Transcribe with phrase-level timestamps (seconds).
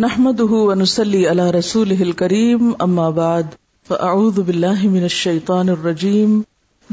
[0.00, 3.42] نحمده ونسلي على رسوله الكريم، أما بعد،
[3.88, 6.42] فأعوذ بالله من الشيطان الرجيم.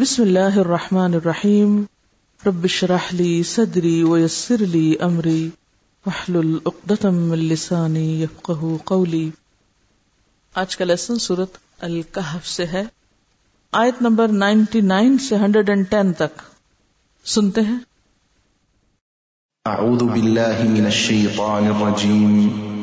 [0.02, 1.84] بسم الله الرحمن الرحيم.
[2.46, 5.50] رب اشرح لي صدري ويسر لي أمري.
[6.06, 9.30] واحلل عقدة من لساني يفقه قولي.
[10.56, 12.84] آج کا لیسن سورت الکحف سے ہے۔
[13.72, 16.42] آیت نمبر 99 سے 110 تک۔
[17.28, 17.80] سنتے ہیں۔
[19.70, 22.75] أعوذ بالله من الشيطان الرجيم.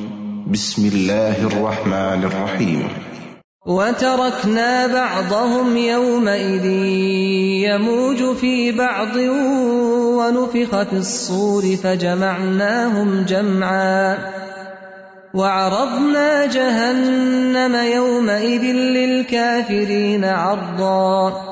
[0.46, 2.88] بسم الله الرحمن الرحيم
[3.66, 6.64] وتركنا بعضهم يومئذ
[7.70, 9.16] يموج في بعض
[10.18, 14.18] ونفخ في الصور فجمعناهم جمعا
[15.34, 21.51] وعرضنا جهنم يومئذ للكافرين عرضا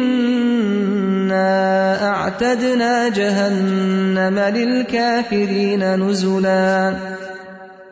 [2.21, 6.93] أعتدنا جهنم للكافرين نزلا.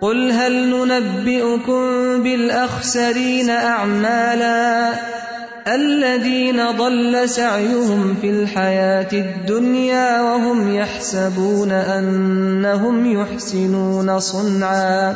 [0.02, 1.84] قل هل ننبئكم
[2.24, 4.94] بالأخسرين أعمالا؟
[5.68, 15.16] الذين ضل سعيهم في الحياة الدنيا وهم يحسبون أنهم يحسنون صنعا.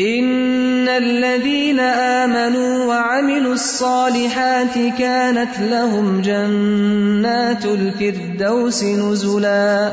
[0.00, 9.92] إن الذين آمنوا وعملوا الصالحات كانت لهم جنات الفردوس نزلا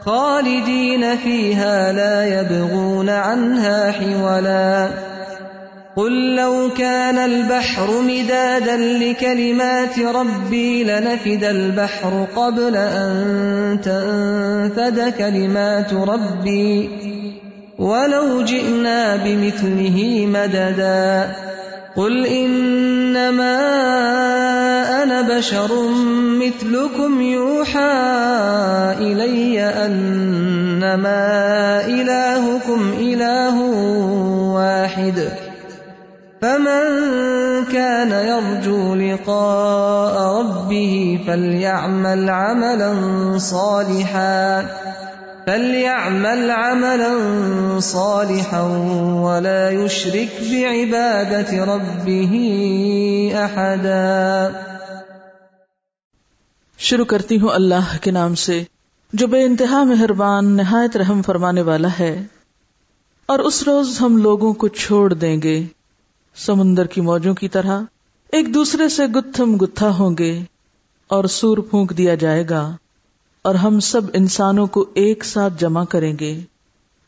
[0.00, 4.88] خالدين فيها لا يبغون عنها حولا
[5.96, 16.90] قل لو كان البحر مدادا لكلمات ربي لنفد البحر قبل أن تنفد كلمات ربي
[17.78, 21.34] ولو جئنا بمثله مددا.
[21.96, 23.58] قل إنما
[25.02, 25.68] أنا بشر
[26.40, 27.92] مثلكم يوحى
[28.98, 31.20] إلي أنما
[31.86, 33.60] إلهكم إله
[34.54, 35.28] واحد.
[36.42, 36.84] فمن
[37.72, 42.94] كان يرجو لقاء ربه فليعمل عملا
[43.38, 44.66] صالحا.
[45.46, 48.60] فليعمل عملا صالحا
[49.20, 52.38] ولا يشرك بعبادة ربه
[53.32, 54.48] أحدا۔
[56.78, 58.62] شروع کرتی ہوں اللہ کے نام سے،
[59.12, 62.22] جو بے انتہا مہربان، نہایت رحم فرمانے والا ہے۔
[63.26, 65.62] اور اس روز ہم لوگوں کو چھوڑ دیں گے۔
[66.36, 67.82] سمندر کی موجوں کی طرح
[68.32, 70.40] ایک دوسرے سے گتھم گتھا ہوں گے
[71.08, 72.76] اور سور پھونک دیا جائے گا۔
[73.42, 76.40] اور ہم سب انسانوں کو ایک ساتھ جمع کریں گے،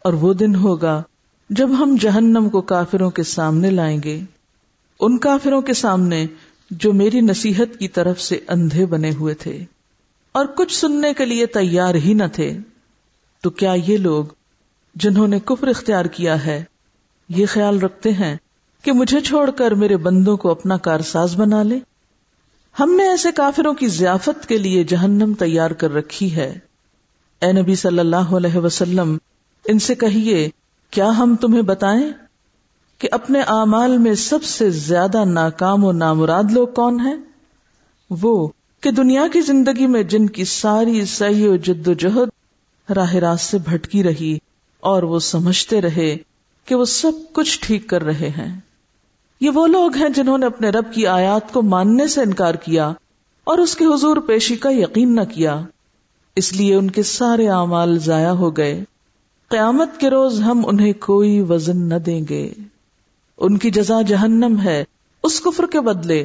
[0.05, 1.03] اور وہ دن ہوگا
[1.50, 4.21] جب ہم جہنم کو کافروں کے سامنے لائیں گے۔
[5.00, 6.27] ان کافروں کے سامنے
[6.71, 9.65] جو میری نصیحت کی طرف سے اندھے بنے ہوئے تھے۔
[10.33, 12.59] اور کچھ سننے کے لیے تیار ہی نہ تھے۔
[13.41, 14.25] تو کیا یہ لوگ
[14.95, 16.65] جنہوں نے کفر اختیار کیا ہے،
[17.28, 18.37] یہ خیال رکھتے ہیں
[18.83, 21.78] کہ مجھے چھوڑ کر میرے بندوں کو اپنا کارساز بنا لے
[22.80, 26.58] ہم نے ایسے کافروں کی ضیافت کے لیے جہنم تیار کر رکھی ہے۔
[27.40, 29.16] اے نبی صلی اللہ علیہ وسلم،
[29.64, 30.48] ان سے کہیے،
[30.90, 32.10] کیا ہم تمہیں بتائیں
[32.98, 37.15] کہ اپنے اعمال میں سب سے زیادہ ناکام و نامراد لوگ کون ہیں؟
[38.10, 38.48] وہ
[38.80, 42.28] کہ دنیا کی زندگی میں جن کی ساری صحیح و جد و جہد
[42.91, 44.38] راہ راست سے بھٹکی رہی
[44.80, 46.16] اور وہ سمجھتے رہے
[46.66, 48.60] کہ وہ سب کچھ ٹھیک کر رہے ہیں۔
[49.41, 52.92] یہ وہ لوگ ہیں جنہوں نے اپنے رب کی آیات کو ماننے سے انکار کیا
[53.45, 55.60] اور اس کے حضور پیشی کا یقین نہ کیا۔
[56.36, 58.84] اس لیے ان کے سارے اعمال ضائع ہو گئے۔
[59.48, 62.53] قیامت کے روز ہم انہیں کوئی وزن نہ دیں گے۔
[63.39, 64.84] ان کی جزا جہنم ہے،
[65.22, 66.25] اس کفر کے بدلے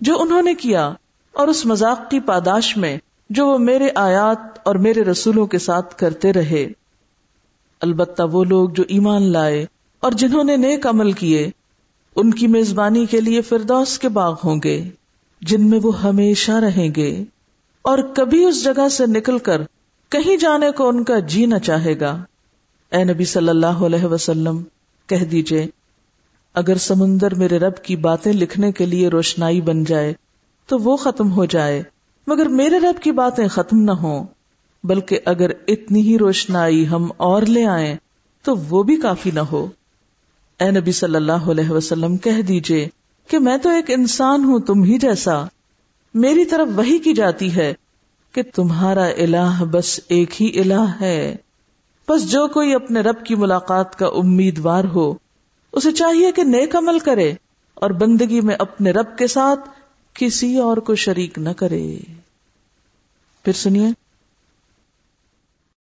[0.00, 0.92] جو انہوں نے کیا
[1.32, 2.96] اور اس مذاق کی پاداش میں
[3.30, 6.66] جو وہ میرے آیات اور میرے رسولوں کے ساتھ کرتے رہے۔
[7.80, 9.66] البتہ وہ لوگ جو ایمان لائے
[10.00, 11.50] اور جنہوں نے نیک عمل کیے
[12.16, 14.88] ان کی میزبانی کے لیے فردوس کے باغ ہوں گے،
[15.42, 17.24] جن میں وہ ہمیشہ رہیں گے۔
[17.82, 19.62] اور کبھی اس جگہ سے نکل کر
[20.08, 22.22] کہیں جانے کو ان کا جی نہ چاہے گا۔
[22.92, 24.62] اے نبی صلی اللہ علیہ وسلم،
[25.06, 25.66] کہہ دیجیے،
[26.54, 30.14] اگر سمندر میرے رب کی باتیں لکھنے کے لیے روشنائی بن جائے،
[30.66, 31.82] تو وہ ختم ہو جائے۔
[32.26, 34.24] مگر میرے رب کی باتیں ختم نہ ہوں،
[34.84, 37.96] بلکہ اگر اتنی ہی روشنائی ہم اور لے آئیں،
[38.42, 39.66] تو وہ بھی کافی نہ ہو۔
[40.60, 42.88] اے نبی صلی اللہ علیہ وسلم، کہہ دیجیے
[43.28, 45.44] کہ میں تو ایک انسان ہوں تم ہی جیسا۔
[46.14, 47.74] میری طرف وہی کی جاتی ہے
[48.32, 51.36] کہ تمہارا الہ بس ایک ہی الہ ہے۔
[52.08, 55.14] بس جو کوئی اپنے رب کی ملاقات کا امیدوار ہو،
[55.72, 57.32] اسے چاہیے کہ نیک عمل کرے
[57.74, 59.68] اور بندگی میں اپنے رب کے ساتھ
[60.14, 61.96] کسی اور کو شریک نہ کرے۔
[63.44, 63.88] پھر سنیے۔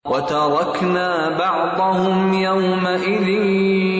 [0.05, 4.00] وتركنا بعضهم يومئذ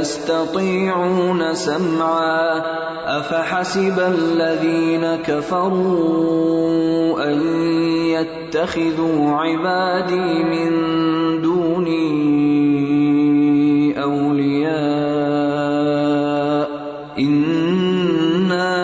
[0.00, 2.62] يستطيعون سمعا
[3.06, 6.36] أفحسب الذين كفروا
[7.32, 7.40] أن
[8.06, 10.72] يتخذوا عبادي من
[11.42, 12.06] دوني
[14.02, 14.76] أولياء
[17.18, 18.76] إنا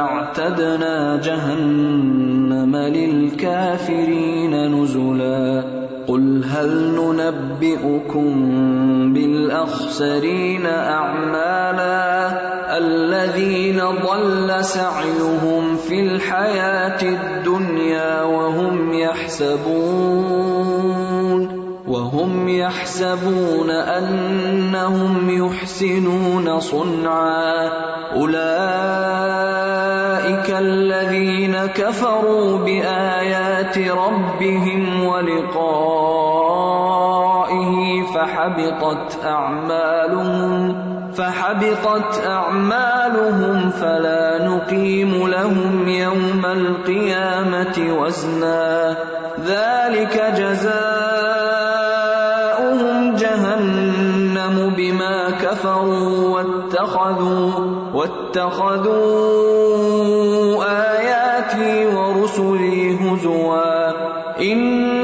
[0.00, 5.64] أعتدنا جهنم للكافرين نزلا
[6.08, 8.63] قل هل ننبئكم
[9.54, 12.34] بالأخسرين أعمالا
[12.78, 19.74] الذين ضل سعيهم في الحياة الدنيا وهم يحسبون
[21.88, 27.70] وهم يحسبون أنهم يحسنون صنعا
[28.16, 28.34] أولئك
[30.50, 36.23] الذين كفروا بآيات ربهم ولقائه
[38.24, 40.76] فحبطت أعمالهم
[41.12, 48.96] فحبطت أعمالهم فلا نقيم لهم يوم القيامة وزنا.
[49.44, 50.74] ذلك جزاؤهم
[53.16, 57.50] جهنم بما كفروا واتخذوا
[57.94, 59.04] واتخذوا
[60.64, 63.90] آياتي ورسلي هزوا.
[64.40, 65.03] إن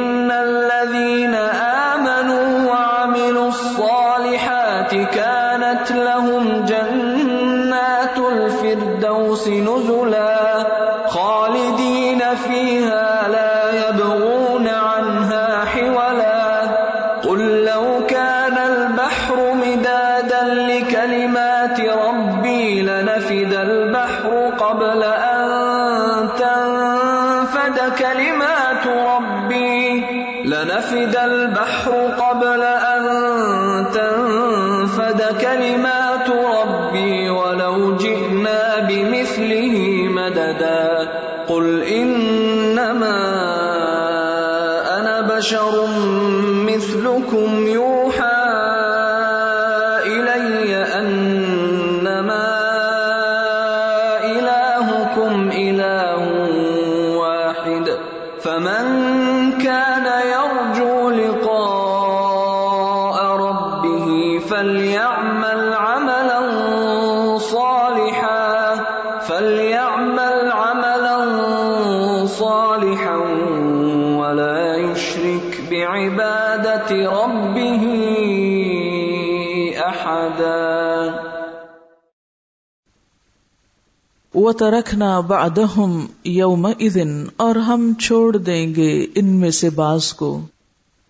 [84.50, 90.46] وہ ترکھنا بعدہم یوم ادن اور ہم چھوڑ دیں گے ان میں سے باز کو،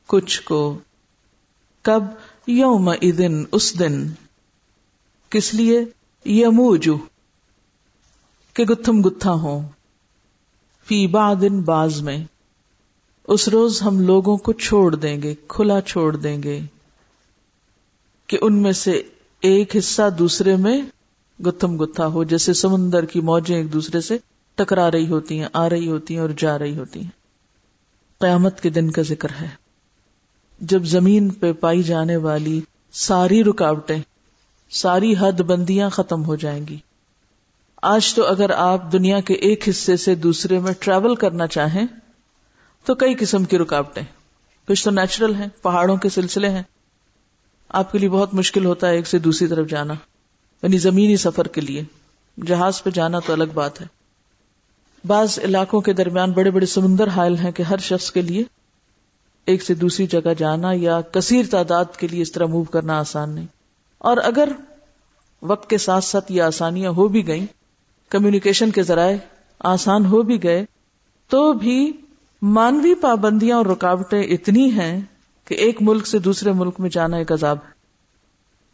[0.06, 0.78] کچھ کو۔
[1.82, 2.02] کب؟
[2.47, 4.06] یوم ادن اس دن۔
[5.30, 5.85] کس لیے؟
[6.25, 6.97] یموجو
[8.54, 9.68] کہ گتھم گتھا ہوں۔
[10.87, 12.25] فی بعدن باز میں۔
[13.28, 16.61] اس روز ہم لوگوں کو چھوڑ دیں گے، کھلا چھوڑ دیں گے۔
[18.26, 19.02] کہ ان میں سے
[19.40, 20.82] ایک حصہ دوسرے میں
[21.47, 24.18] گتھم گتھا ہو، جیسے سمندر کی موجیں ایک دوسرے سے
[24.54, 27.11] ٹکرا رہی ہوتی ہیں، آ رہی ہوتی ہیں اور جا رہی ہوتی ہیں۔
[28.20, 29.49] قیامت کے دن کا ذکر ہے۔
[30.61, 32.61] جب زمین پہ پائی جانے والی
[32.92, 33.99] ساری رکاوٹیں،
[34.70, 36.76] ساری حد بندیاں ختم ہو جائیں گی۔
[37.82, 41.87] آج تو اگر آپ دنیا کے ایک حصے سے دوسرے میں ٹریول کرنا چاہیں،
[42.85, 44.02] تو کئی قسم کی رکاوٹیں۔
[44.68, 46.62] کچھ تو نیچرل ہیں، پہاڑوں کے سلسلے ہیں۔
[47.68, 49.94] آپ کے لیے بہت مشکل ہوتا ہے ایک سے دوسری طرف جانا۔
[50.62, 51.83] یعنی زمینی سفر کے لیے۔
[52.47, 53.87] جہاز پہ جانا تو الگ بات ہے۔
[55.07, 58.45] بعض علاقوں کے درمیان بڑے بڑے سمندر حائل ہیں کہ ہر شخص کے لیے
[59.47, 63.31] ایک سے دوسری جگہ جانا یا کثیر تعداد کے لیے اس طرح موو کرنا آسان
[63.31, 63.47] نہیں۔
[63.99, 64.49] اور اگر
[65.43, 67.47] وقت کے ساتھ ساتھ یہ آسانیاں ہو بھی گئیں
[68.09, 69.17] کمیونیکیشن کے ذرائع
[69.59, 70.64] آسان ہو بھی گئے،
[71.29, 71.93] تو بھی
[72.43, 75.00] مانوی پابندیاں اور رکاوٹیں اتنی ہیں
[75.45, 77.79] کہ ایک ملک سے دوسرے ملک میں جانا ایک عذاب ہے۔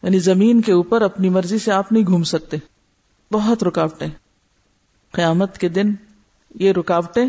[0.06, 2.56] یعنی زمین کے اوپر اپنی مرضی سے آپ نہیں گھوم سکتے۔
[3.32, 4.08] بہت رکاوٹیں۔
[5.12, 5.94] قیامت کے دن
[6.54, 7.28] یہ رکاوٹیں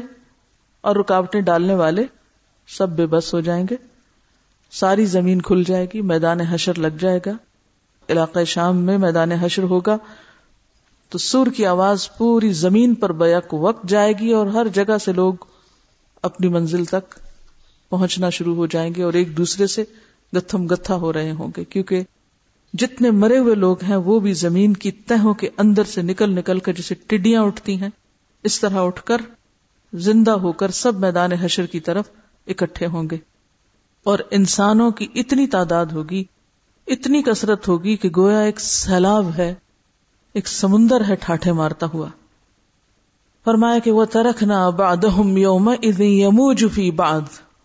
[0.82, 2.04] اور رکاوٹیں ڈالنے والے
[2.68, 3.76] سب بے بس ہو جائیں گے۔
[4.72, 7.32] ساری زمین کھل جائے گی، میدان حشر لگ جائے گا۔
[8.10, 9.98] علاقہ شام میں میدان حشر ہوگا۔
[11.10, 15.14] تو سور کی آواز پوری زمین پر بیک وقت جائے گی اور ہر جگہ سے
[15.14, 15.34] لوگ
[16.24, 17.20] اپنی منزل تک
[17.90, 19.84] پہنچنا شروع ہو جائیں گے اور ایک دوسرے سے
[20.36, 22.04] گتھم گتھا ہو رہے ہوں گے۔ کیونکہ
[22.74, 26.60] جتنے مرے ہوئے لوگ ہیں وہ بھی زمین کی تہوں کے اندر سے نکل نکل
[26.60, 27.90] کر جسے ٹڈیاں اٹھتی ہیں۔
[28.44, 29.18] اس طرح اٹھ کر
[29.94, 32.06] زندہ ہو کر سب میدان حشر کی طرف
[32.48, 33.18] اکٹھے ہوں گے۔
[34.04, 36.24] اور انسانوں کی اتنی تعداد ہوگی،
[36.88, 39.56] اتنی کثرت ہوگی کہ گویا ایک سیلاب ہے،
[40.34, 42.08] ایک سمندر ہے ٹھاٹھے مارتا ہوا۔
[43.46, 45.04] فرمایا کہ وہ ترخ نہ باد
[45.38, 45.70] یوم
[46.00, 47.22] یموج فی باد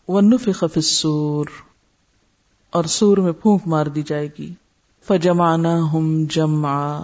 [0.09, 1.47] و نفخ فی السور۔
[2.71, 4.54] اور سور میں پھونک مار دی جائے گی۔
[5.09, 7.00] فجمانا ہم جمع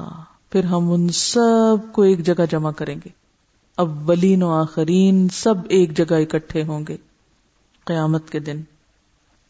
[0.50, 3.08] پھر ہم ان سب کو ایک جگہ جمع کریں گے۔
[3.76, 6.96] اولین و آخرین سب ایک جگہ اکٹھے ہوں گے۔
[7.84, 8.62] قیامت کے دن۔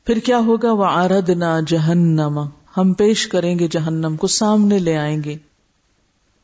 [0.04, 2.40] پھر کیا ہوگا؟ وہ آردنا جہنم۔
[2.76, 5.36] ہم پیش کریں گے جہنم کو سامنے لے آئیں گے۔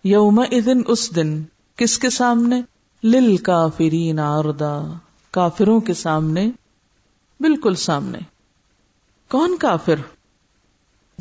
[0.05, 1.43] یوم دن اس دن۔
[1.77, 2.63] کس کے سامنے؟
[3.05, 4.93] لل کافرین آردا
[5.31, 6.51] کافروں کے سامنے۔
[7.41, 8.19] بالکل سامنے۔
[9.31, 9.95] کون کافر؟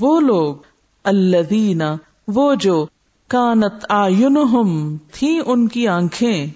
[0.02, 0.56] وہ لوگ۔
[1.04, 1.82] الذین،
[2.28, 2.86] وہ جو
[3.28, 6.48] کانت آئینہم تھی ان کی آنکھیں،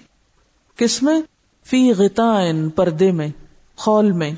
[0.76, 1.20] کس میں؟
[1.66, 3.28] فی غطائن پردے میں،
[3.76, 4.30] خول میں۔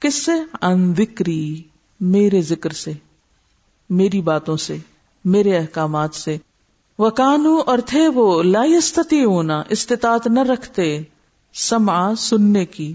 [0.00, 1.62] کس سے؟ ان ذکری،
[2.00, 2.92] میرے ذکر سے،
[3.90, 4.76] میری باتوں سے،
[5.24, 6.36] میرے احکامات سے۔
[6.98, 11.02] وہ کانو اور تھے وہ لائستی ہونا استطاعت نہ رکھتے
[11.54, 12.94] سما سننے کی۔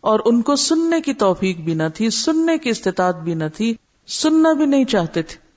[0.00, 3.74] اور ان کو سننے کی توفیق بھی نہ تھی، سننے کی استطاعت بھی نہ تھی،
[4.06, 5.47] سننا بھی نہیں چاہتے تھے۔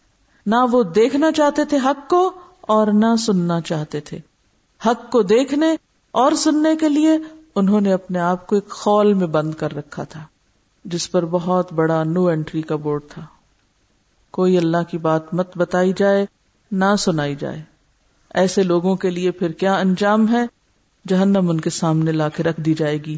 [0.46, 2.32] نہ وہ دیکھنا چاہتے تھے حق کو
[2.62, 4.20] اور نہ سننا چاہتے تھے۔
[4.86, 5.76] حق کو دیکھنے
[6.12, 7.10] اور سننے کے لیے
[7.56, 10.24] انہوں نے اپنے آپ کو ایک خول میں بند کر رکھا تھا،
[10.86, 13.26] جس پر بہت بڑا نو اینٹری کا بورڈ تھا۔
[14.32, 16.26] کوئی اللہ کی بات مت بتائی جائے،
[16.72, 17.62] نہ سنائی جائے۔
[18.34, 20.46] ایسے لوگوں کے لیے پھر کیا انجام ہے؟
[21.08, 23.18] جہنم ان کے سامنے لا کے رکھ دی جائے گی۔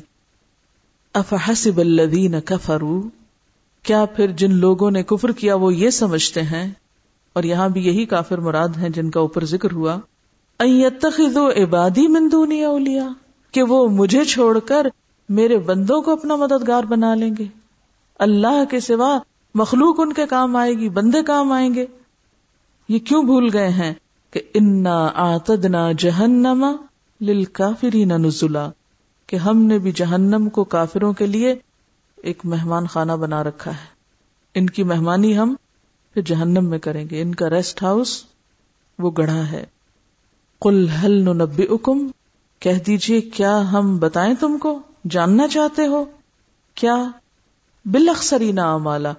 [1.13, 3.09] افحسب الذین کفروا،
[3.83, 6.71] کیا پھر جن لوگوں نے کفر کیا وہ یہ سمجھتے ہیں؟
[7.33, 9.97] اور یہاں بھی یہی کافر مراد ہیں جن کا اوپر ذکر ہوا
[11.63, 13.07] عبادی من دونی اولیاء،
[13.51, 14.87] کہ وہ مجھے چھوڑ کر
[15.29, 17.45] میرے بندوں کو اپنا مددگار بنا لیں گے۔
[18.19, 19.17] اللہ کے سوا
[19.55, 21.85] مخلوق ان کے کام آئے گی، بندے کام آئیں گے۔
[22.89, 23.93] یہ کیوں بھول گئے ہیں
[24.31, 26.71] کہ انا آتدنا جہنما
[27.21, 28.69] للکافرین نزلا،
[29.27, 31.55] کہ ہم نے بھی جہنم کو کافروں کے لیے
[32.23, 33.91] ایک مہمان خانہ بنا رکھا ہے۔
[34.55, 35.55] ان کی مہمانی ہم
[36.13, 38.23] پھر جہنم میں کریں گے۔ ان کا ریسٹ ہاؤس
[38.99, 39.65] وہ گڑھا ہے۔
[40.61, 42.07] کل حل نبی اکم
[42.59, 44.79] کہہ دیجیے کیا ہم بتائیں تم کو؟
[45.09, 46.05] جاننا چاہتے ہو؟
[46.75, 46.95] کیا؟
[47.85, 49.13] بلخری نا امالا،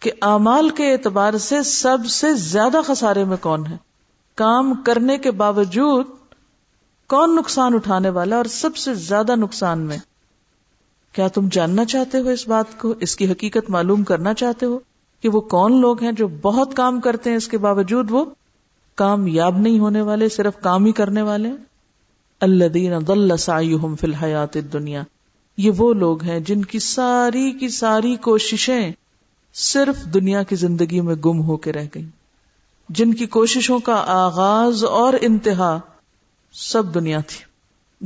[0.00, 3.76] کہ امال کے اعتبار سے سب سے زیادہ خسارے میں کون ہے؟
[4.34, 6.06] کام کرنے کے باوجود
[7.08, 9.98] کون نقصان اٹھانے والا اور سب سے زیادہ نقصان میں؟
[11.12, 14.78] کیا تم جاننا چاہتے ہو اس بات کو؟ اس کی حقیقت معلوم کرنا چاہتے ہو؟
[15.22, 18.24] کہ وہ کون لوگ ہیں جو بہت کام کرتے ہیں اس کے باوجود وہ
[18.94, 21.48] کامیاب نہیں ہونے والے، صرف کام ہی کرنے والے
[22.40, 22.92] اللہ دین
[24.00, 25.02] فی الحیات دنیا
[25.56, 28.92] یہ وہ لوگ ہیں جن کی ساری کی ساری کوششیں
[29.54, 32.06] صرف دنیا کی زندگی میں گم ہو کے رہ گئی
[32.88, 35.80] جن کی کوششوں کا آغاز اور انتہا
[36.52, 37.44] سب دنیا تھی۔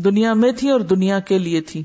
[0.01, 1.85] دنیا میں تھی اور دنیا کے لیے تھی۔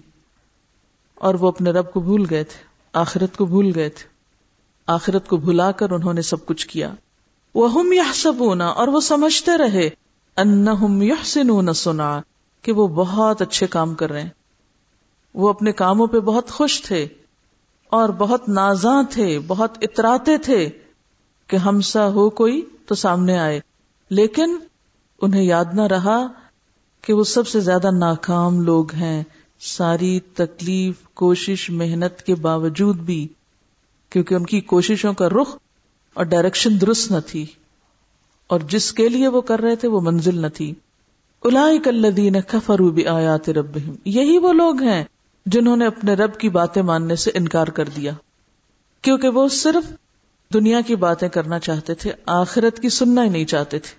[1.15, 4.08] اور وہ اپنے رب کو بھول گئے تھے، آخرت کو بھول گئے تھے۔
[4.89, 6.93] آخرت کو بھلا کر انہوں نے سب کچھ کیا۔
[7.55, 8.33] وہ ہم یہ سب
[8.65, 9.89] اور وہ سمجھتے رہے۔
[10.37, 12.21] ان سنا
[12.61, 14.29] کہ وہ بہت اچھے کام کر رہے ہیں۔
[15.33, 17.07] وہ اپنے کاموں پہ بہت خوش تھے
[17.89, 20.69] اور بہت نازاں تھے، بہت اتراتے تھے
[21.47, 23.59] کہ ہم سا ہو کوئی تو سامنے آئے۔
[24.09, 24.57] لیکن
[25.21, 26.27] انہیں یاد نہ رہا
[27.01, 29.23] کہ وہ سب سے زیادہ ناکام لوگ ہیں۔
[29.59, 33.27] ساری تکلیف، کوشش، محنت کے باوجود بھی
[34.09, 35.57] کیونکہ ان کی کوششوں کا رخ
[36.13, 37.45] اور ڈائریکشن درست نہ تھی
[38.47, 40.73] اور جس کے لیے وہ کر رہے تھے وہ منزل نہ تھی۔
[41.41, 45.03] الدین کفروا بآیات ربهم یہی وہ لوگ ہیں
[45.45, 48.11] جنہوں نے اپنے رب کی باتیں ماننے سے انکار کر دیا۔
[49.01, 49.93] کیونکہ وہ صرف
[50.53, 53.95] دنیا کی باتیں کرنا چاہتے تھے، آخرت کی سننا ہی نہیں چاہتے تھے۔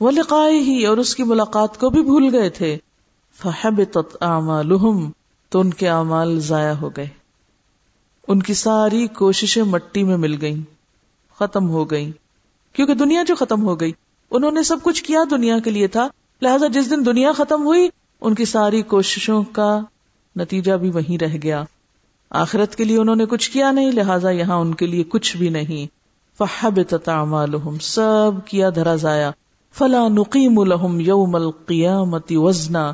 [0.00, 2.76] وہ لقائے ہی اور اس کی ملاقات کو بھی بھول گئے تھے۔
[3.42, 5.10] فحبطت اعمالهم
[5.48, 7.19] تو ان کے اعمال ضائع ہو گئے۔
[8.30, 10.62] ان کی ساری کوششیں مٹی میں مل گئیں،
[11.38, 12.10] ختم ہو گئیں۔
[12.72, 13.92] کیونکہ دنیا جو ختم ہو گئی،
[14.30, 16.08] انہوں نے سب کچھ کیا دنیا کے لیے تھا۔
[16.42, 17.88] لہذا جس دن دنیا ختم ہوئی،
[18.20, 19.80] ان کی ساری کوششوں کا
[20.36, 21.64] نتیجہ بھی وہیں رہ گیا۔
[22.30, 25.48] آخرت کے لیے انہوں نے کچھ کیا نہیں، لہٰذا یہاں ان کے لیے کچھ بھی
[25.48, 25.86] نہیں۔
[26.38, 29.30] فہب تعمالهم سب کیا دھرا ضایا
[29.78, 32.92] فلا نقیم لهم یوم القیامت وزنا۔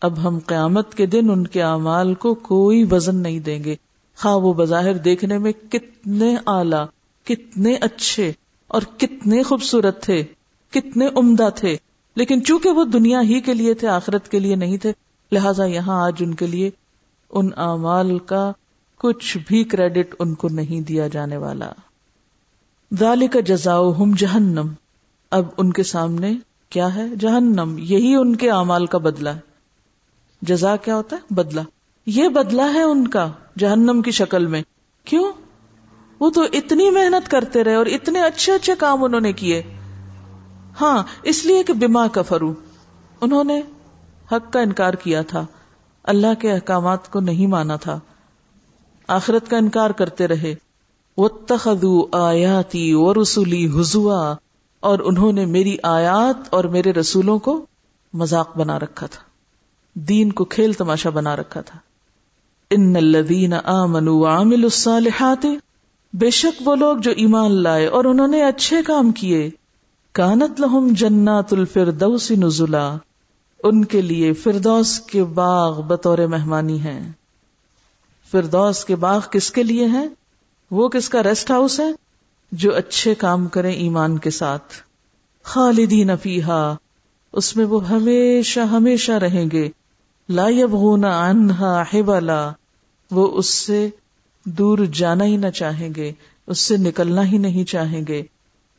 [0.00, 3.76] اب ہم قیامت کے دن ان کے اعمال کو کوئی وزن نہیں دیں گے۔
[4.22, 6.84] خواہ وہ بظاہر دیکھنے میں کتنے اعلی،
[7.24, 8.32] کتنے اچھے
[8.68, 10.24] اور کتنے خوبصورت تھے،
[10.70, 11.76] کتنے عمدہ تھے۔
[12.16, 14.92] لیکن چونکہ وہ دنیا ہی کے لیے تھے، آخرت کے لیے نہیں تھے،
[15.32, 16.70] لہٰذا یہاں آج ان کے لیے
[17.30, 18.52] ان اعمال کا
[18.96, 21.72] کچھ بھی کریڈٹ ان کو نہیں دیا جانے والا۔
[22.98, 24.68] ذالک کا جزاؤ ہم جہنم۔
[25.30, 26.32] اب ان کے سامنے
[26.70, 29.40] کیا ہے؟ جہنم، یہی ان کے اعمال کا بدلہ۔ ہے
[30.42, 31.60] جزا کیا ہوتا ہے؟ بدلہ۔
[32.10, 34.62] یہ بدلہ ہے ان کا جہنم کی شکل میں۔
[35.04, 35.32] کیوں؟
[36.20, 39.62] وہ تو اتنی محنت کرتے رہے اور اتنے اچھے اچھے کام انہوں نے کیے۔
[40.80, 42.54] ہاں اس لیے کہ بیما کا فرو
[43.20, 43.60] انہوں نے
[44.32, 45.46] حق کا انکار کیا تھا۔
[46.04, 48.00] اللہ کے احکامات کو نہیں مانا تھا۔
[49.08, 50.54] آخرت کا انکار کرتے رہے۔
[51.16, 54.34] وہ تخدو آیاتی و رسولی حضوا
[54.80, 57.66] اور انہوں نے میری آیات اور میرے رسولوں کو
[58.12, 59.22] مذاق بنا رکھا تھا۔
[59.94, 61.78] دین کو کھیل تماشا بنا رکھا تھا۔
[62.70, 65.46] ان الذین آمنوا وعملوا الصالحات،
[66.12, 69.50] بے شک وہ لوگ جو ایمان لائے اور انہوں نے اچھے کام کیے،
[70.12, 72.96] کانت لہم جنات الفردوس نزلا،
[73.62, 77.12] ان کے لیے فردوس کے باغ بطور مہمانی ہیں۔
[78.30, 80.08] فردوس کے باغ کس کے لیے ہیں؟
[80.70, 81.92] وہ کس کا ریسٹ ہاؤس ہے؟
[82.52, 84.74] جو اچھے کام کریں ایمان کے ساتھ۔
[85.42, 86.76] خالدین فیہا،
[87.32, 89.68] اس میں وہ ہمیشہ ہمیشہ رہیں گے۔
[90.28, 92.50] لا یبغون عنہا حبلا۔
[93.10, 93.90] وہ اس سے
[94.44, 96.12] دور جانا ہی نہ چاہیں گے،
[96.46, 98.22] اس سے نکلنا ہی نہیں چاہیں گے۔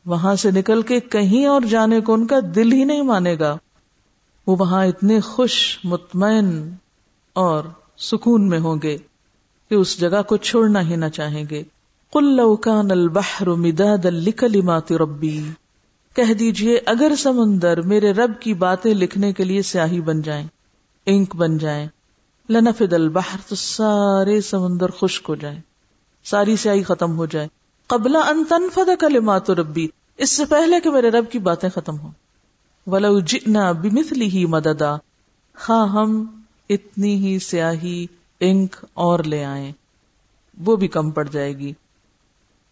[0.06, 3.56] وہاں سے نکل کے کہیں اور جانے کو ان کا دل ہی نہیں مانے گا۔
[4.46, 6.70] وہ وہاں اتنے خوش، مطمئن
[7.32, 7.64] اور
[7.98, 8.98] سکون میں ہوں گے
[9.68, 11.62] کہ اس جگہ کو چھوڑنا ہی نہ چاہیں گے۔
[12.12, 15.44] کل لوکان البحر مداد لکلمات ربی۔
[16.16, 20.46] کہہ دیجیے، اگر سمندر میرے رب کی باتیں لکھنے کے لیے سیاہی بن جائیں،
[21.06, 21.86] انک بن جائیں
[22.50, 25.60] لنفد البحر، تو سارے سمندر خشک ہو جائیں۔
[26.24, 27.48] ساری سیاہی ختم ہو جائے
[27.86, 32.10] قبل ان تنفد کلمات ربی اس سے پہلے کہ میرے رب کی باتیں ختم ہوں۔
[32.86, 34.96] ولو جئنا بمثلی ہی مددا
[35.68, 38.06] ہاں ہم اتنی ہی سیاہی
[38.40, 39.72] انک اور لے آئیں۔
[40.64, 41.72] وہ بھی کم پڑ جائے گی۔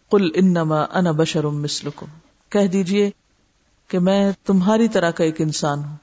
[0.09, 2.05] قل انما انا بشر مثلکم۔
[2.49, 3.09] کہہ دیجیے
[3.87, 5.95] کہ میں تمہاری طرح کا ایک انسان ہوں۔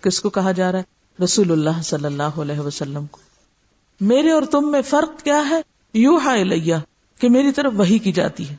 [0.00, 3.20] کس کو کہا جا رہا ہے؟ رسول اللہ صلی اللہ علیہ وسلم کو۔
[4.00, 5.60] میرے اور تم میں فرق کیا ہے؟
[5.94, 6.34] یو ہا
[7.18, 8.56] کہ میری طرف وہی کی جاتی ہے۔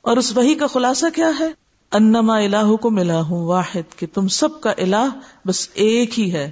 [0.00, 1.50] اور اس وہی کا خلاصہ کیا ہے؟
[1.92, 5.08] انما الہ کو ملا ہوں واحد، کہ تم سب کا الہ
[5.46, 6.50] بس ایک ہی ہے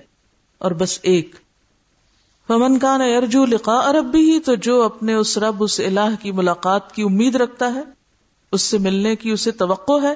[0.58, 1.36] اور بس ایک۔
[2.48, 6.92] فمن کان ارجو لقاء ربی ہی تو جو اپنے اس رب، اس الہ کی ملاقات
[6.92, 7.82] کی امید رکھتا ہے،
[8.52, 10.14] اس سے ملنے کی اسے توقع ہے۔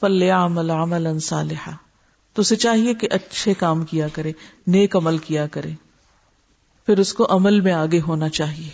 [0.00, 1.72] فلیعمل عملا صالحا۔
[2.34, 4.32] تو اسے چاہیے کہ اچھے کام کیا کرے،
[4.66, 5.70] نیک عمل کیا کرے۔
[6.86, 8.68] پھر اس کو عمل میں آگے ہونا چاہیے۔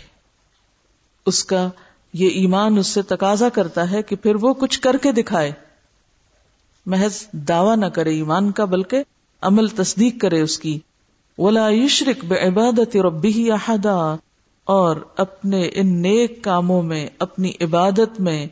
[1.25, 1.69] اس کا
[2.13, 5.51] یہ ایمان اس سے تقاضا کرتا ہے کہ پھر وہ کچھ کر کے دکھائے۔
[6.85, 9.03] محض دعوی نہ کرے ایمان کا، بلکہ
[9.41, 10.79] عمل تصدیق کرے اس کی۔
[11.37, 14.15] ولا یشرک بے عبادت ربی احدا
[14.63, 18.47] اور اپنے ان نیک کاموں میں، اپنی عبادت میں،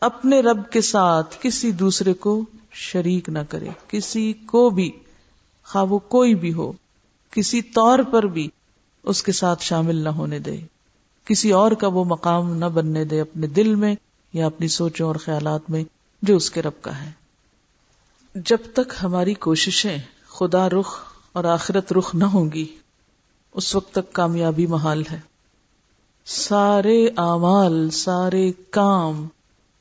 [0.00, 4.90] اپنے رب کے ساتھ کسی دوسرے کو شریک نہ کرے۔ کسی کو بھی،
[5.64, 6.72] خواہ وہ کوئی بھی ہو،
[7.30, 8.48] کسی طور پر بھی
[9.02, 10.60] اس کے ساتھ شامل نہ ہونے دے۔
[11.24, 13.94] کسی اور کا وہ مقام نہ بننے دے اپنے دل میں
[14.32, 15.84] یا اپنی سوچوں اور خیالات میں
[16.22, 17.10] جو اس کے رب کا ہے۔
[18.34, 20.98] جب تک ہماری کوششیں خدا رخ
[21.32, 22.76] اور آخرت رخ نہ ہوں گی،
[23.52, 25.20] اس وقت تک کامیابی محال ہے۔
[26.24, 29.26] سارے اعمال، سارے کام،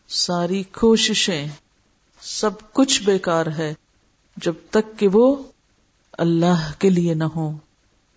[0.07, 1.47] ساری کوششیں
[2.21, 3.73] سب کچھ بیکار ہے
[4.37, 5.43] جب تک کہ وہ
[6.11, 7.57] اللہ کے لیے نہ ہو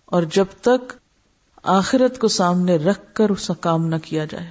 [0.05, 0.93] اور جب تک
[1.63, 4.49] آخرت کو سامنے رکھ کر اس کا کام نہ کیا جائے۔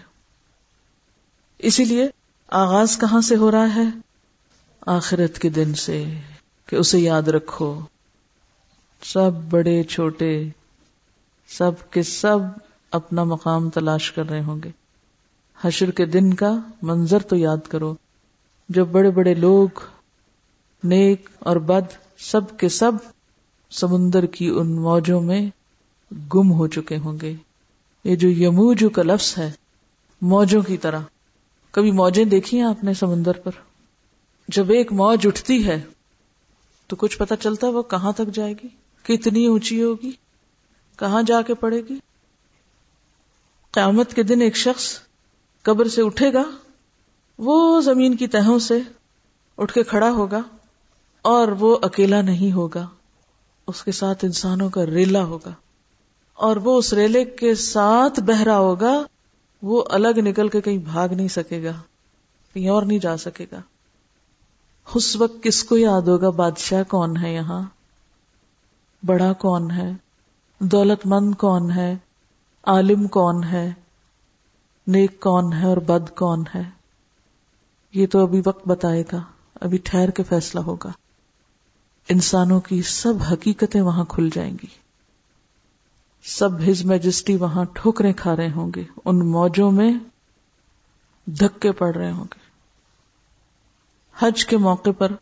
[1.59, 2.09] اسی لیے
[2.49, 3.85] آغاز کہاں سے ہو رہا ہے؟
[4.87, 6.05] آخرت کے دن سے
[6.67, 7.81] کہ اسے یاد رکھو۔
[9.03, 10.49] سب بڑے، چھوٹے،
[11.49, 12.39] سب کے سب
[12.91, 14.71] اپنا مقام تلاش کر رہے ہوں گے۔
[15.61, 17.95] حشر کے دن کا منظر تو یاد کرو۔
[18.73, 19.69] جو بڑے بڑے لوگ،
[20.85, 21.83] نیک اور بد،
[22.19, 22.93] سب کے سب
[23.71, 25.51] سمندر کی ان موجوں میں
[26.35, 27.35] گم ہو چکے ہوں گے۔
[28.05, 29.51] یہ جو یموجو کا لفظ ہے،
[30.23, 31.01] موجوں کی طرح۔
[31.71, 33.51] کبھی موجیں دیکھی ہیں آپ نے سمندر پر؟
[34.49, 35.83] جب ایک موج اٹھتی ہے،
[36.87, 38.69] تو کچھ پتا چلتا ہے وہ کہاں تک جائے گی؟
[39.03, 40.11] کتنی اونچی ہوگی؟
[40.97, 41.95] کہاں جا کے پڑے گی؟
[43.71, 44.99] قیامت کے دن ایک شخص
[45.63, 46.43] قبر سے اٹھے گا
[47.39, 48.79] وہ زمین کی تہوں سے
[49.59, 50.41] اٹھ کے کھڑا ہوگا
[51.25, 52.87] اور وہ اکیلا نہیں ہوگا،
[53.69, 55.53] اس کے ساتھ انسانوں کا ریلا ہوگا،
[56.39, 59.03] اور وہ اس ریلے کے ساتھ بہرا ہوگا،
[59.63, 61.73] وہ الگ نکل کے کہیں بھاگ نہیں سکے گا،
[62.55, 63.61] کہیں اور نہیں جا سکے گا۔
[64.95, 67.63] اس وقت کس کو یاد ہوگا، بادشاہ کون ہے یہاں؟
[69.03, 69.93] بڑا کون ہے؟
[70.61, 71.95] دولت مند کون ہے؟
[72.65, 73.73] عالم کون ہے؟
[74.87, 76.63] نیک کون ہے اور بد کون ہے؟
[77.95, 79.23] یہ تو ابھی وقت بتائے گا،
[79.61, 80.93] ابھی ٹھہر کے فیصلہ ہوگا۔
[82.09, 84.67] انسانوں کی سب حقیقتیں وہاں کھل جائیں گی۔
[86.25, 89.93] سب ہز میجسٹی وہاں ٹھوکریں کھا رہے ہوں گے۔ ان موجوں میں
[91.27, 92.39] دھکے پڑ رہے ہوں گے۔
[94.19, 95.13] حج کے موقع پر،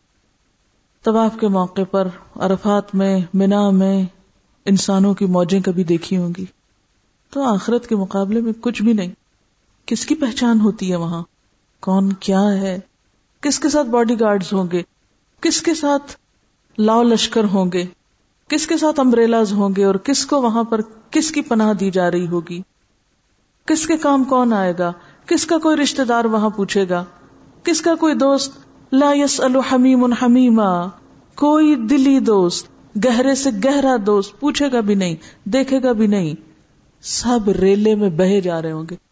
[1.02, 4.04] طواف کے موقع پر، عرفات میں، مینا میں
[4.64, 6.44] انسانوں کی موجیں کبھی دیکھی ہوں گی۔
[7.30, 9.12] تو آخرت کے مقابلے میں کچھ بھی نہیں۔
[9.86, 11.22] کس کی پہچان ہوتی ہے وہاں؟
[11.80, 12.80] کون کیا ہے؟
[13.40, 14.82] کس کے ساتھ باڈی گارڈز ہوں گے؟
[15.40, 16.16] کس کے ساتھ
[16.78, 17.84] لاؤ لشکر ہوں گے؟
[18.48, 21.90] کس کے ساتھ امبریلاز ہوں گے اور کس کو وہاں پر کس کی پناہ دی
[21.90, 22.62] جا رہی ہوگی؟
[23.66, 24.92] کس کے کام کون آئے گا؟
[25.26, 27.04] کس کا کوئی رشتے دار وہاں پوچھے گا؟
[27.62, 28.52] کس کا کوئی دوست
[28.92, 30.88] لا یس الحمیم حمیما؟
[31.34, 32.68] کوئی دلی دوست،
[33.04, 36.34] گہرے سے گہرا دوست پوچھے گا بھی نہیں، دیکھے گا بھی نہیں،
[37.02, 39.09] سب ریلے میں بہے جا رہے ہوں گے۔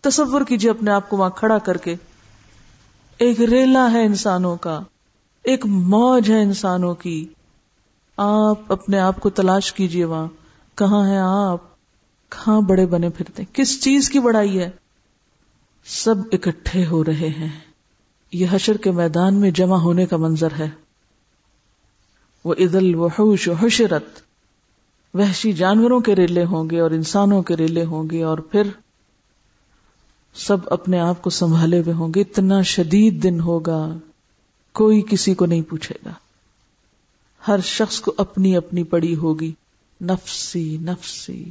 [0.00, 1.96] تصور کیجیے اپنے آپ کو وہاں کھڑا کر کے۔
[3.18, 4.80] ایک ریلا ہے انسانوں کا،
[5.44, 7.28] ایک موج ہے انسانوں کی۔
[8.16, 10.26] آپ اپنے آپ کو تلاش کیجیے وہاں۔
[10.74, 11.58] کہاں ہے آپ؟
[12.28, 14.70] کہاں بڑے بنے پھرتے کس چیز کی بڑائی ہے؟
[15.84, 17.48] سب اکٹھے ہو رہے ہیں۔
[18.32, 20.68] یہ حشر کے میدان میں جمع ہونے کا منظر ہے۔
[22.44, 24.04] وہ عدل وحوش حشرت۔
[25.14, 28.62] وحشی جانوروں کے ریلے ہوں گے اور انسانوں کے ریلے ہوں گے اور پھر
[30.34, 33.98] سب اپنے آپ کو سنبھالے ہوئے ہوں گے، اتنا شدید دن ہوگا،
[34.72, 36.10] کوئی کسی کو نہیں پوچھے گا۔
[37.48, 39.52] ہر شخص کو اپنی اپنی پڑی ہوگی۔
[40.00, 41.44] نفسی نفسی،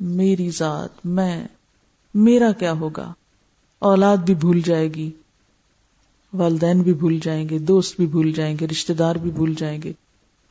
[0.00, 1.48] میری ذات، میں،
[2.14, 3.12] میرا کیا ہوگا؟
[3.78, 5.10] اولاد بھی بھول جائے گی،
[6.32, 9.82] والدین بھی بھول جائیں گے، دوست بھی بھول جائیں گے رشتے دار بھی بھول جائیں
[9.82, 9.92] گے،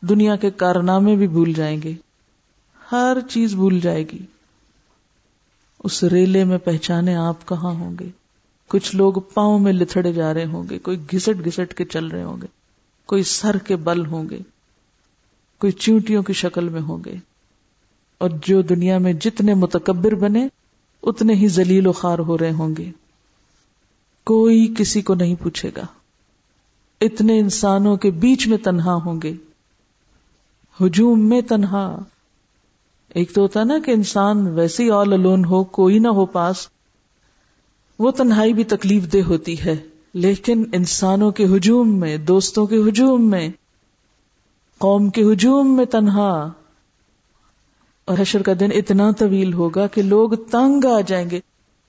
[0.01, 1.93] دنیا کے کارنامے بھی بھول جائیں گے۔
[2.91, 4.19] ہر چیز بھول جائے گی۔
[5.83, 8.09] اس ریلے میں پہچانے آپ کہاں ہوں گے؟
[8.67, 12.23] کچھ لوگ پاؤں میں لتھڑے جا رہے ہوں گے، کوئی گھسٹ گھسٹ کے چل رہے
[12.23, 12.47] ہوں گے،
[13.05, 14.39] کوئی سر کے بل ہوں گے،
[15.59, 17.15] کوئی چیونٹیوں کی شکل میں ہوں گے۔
[18.17, 20.47] اور جو دنیا میں جتنے متکبر بنے،
[21.03, 22.91] اتنے ہی زلیل و خار ہو رہے ہوں گے۔
[24.25, 25.85] کوئی کسی کو نہیں پوچھے گا۔
[27.01, 29.33] اتنے انسانوں کے بیچ میں تنہا ہوں گے۔
[30.81, 31.99] ہجوم میں تنہا۔
[33.09, 36.67] ایک تو ہوتا نا کہ انسان ویسے ہی آل الون ہو، کوئی نہ ہو پاس،
[37.99, 39.77] وہ تنہائی بھی تکلیف دہ ہوتی ہے۔
[40.13, 43.49] لیکن انسانوں کے ہجوم میں، دوستوں کے ہجوم میں،
[44.77, 46.51] قوم کے ہجوم میں تنہا۔
[48.05, 51.39] اور حشر کا دن اتنا طویل ہوگا کہ لوگ تنگ آ جائیں گے۔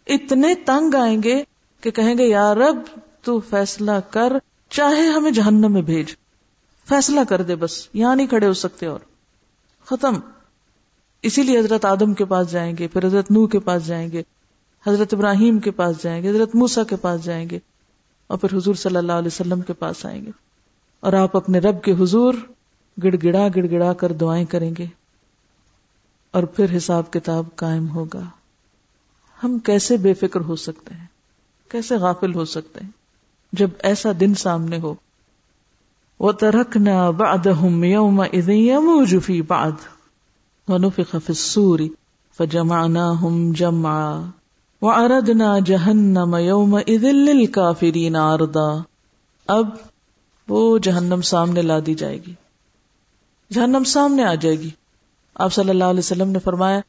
[0.06, 1.42] اتنے تنگ آئیں گے
[1.80, 4.32] کہ کہیں گے، یا رب، تو فیصلہ کر،
[4.70, 6.06] چاہے ہمیں جہنم میں بھیج۔
[6.88, 9.00] فیصلہ کر دے بس، یہاں نہیں کھڑے ہو سکتے اور۔
[9.84, 10.14] ختم۔
[11.22, 14.22] اسی لیے حضرت آدم کے پاس جائیں گے، پھر حضرت نو کے پاس جائیں گے،
[14.86, 17.58] حضرت ابراہیم کے پاس جائیں گے، حضرت موسا کے پاس جائیں گے،
[18.26, 20.30] اور پھر حضور صلی اللہ علیہ وسلم کے پاس آئیں گے۔
[21.00, 22.34] اور آپ اپنے رب کے حضور
[23.02, 24.86] گڑ گڑا گڑ گڑا کر دعائیں کریں گے،
[26.30, 28.22] اور پھر حساب کتاب قائم ہوگا۔
[29.44, 31.06] ہم کیسے بے فکر ہو سکتے ہیں؟
[31.68, 32.90] کیسے غافل ہو سکتے ہیں؟
[33.52, 34.94] جب ایسا دن سامنے ہو۔
[36.20, 37.46] وہ ترکنا باد
[37.82, 38.22] یوم
[39.46, 39.72] باد
[40.70, 41.78] ونفخ في السور
[42.38, 44.20] فجمعناهم جمعا
[44.82, 48.82] وعرضنا جهنم يومئذ للكافرين عرضا۔
[49.46, 49.68] اب
[50.48, 52.34] وہ جہنم سامنے لا دی جائے گی۔
[53.52, 54.70] جہنم سامنے آ جائے گی۔
[55.34, 56.80] آپ صلی اللہ علیہ وسلم نے فرمایا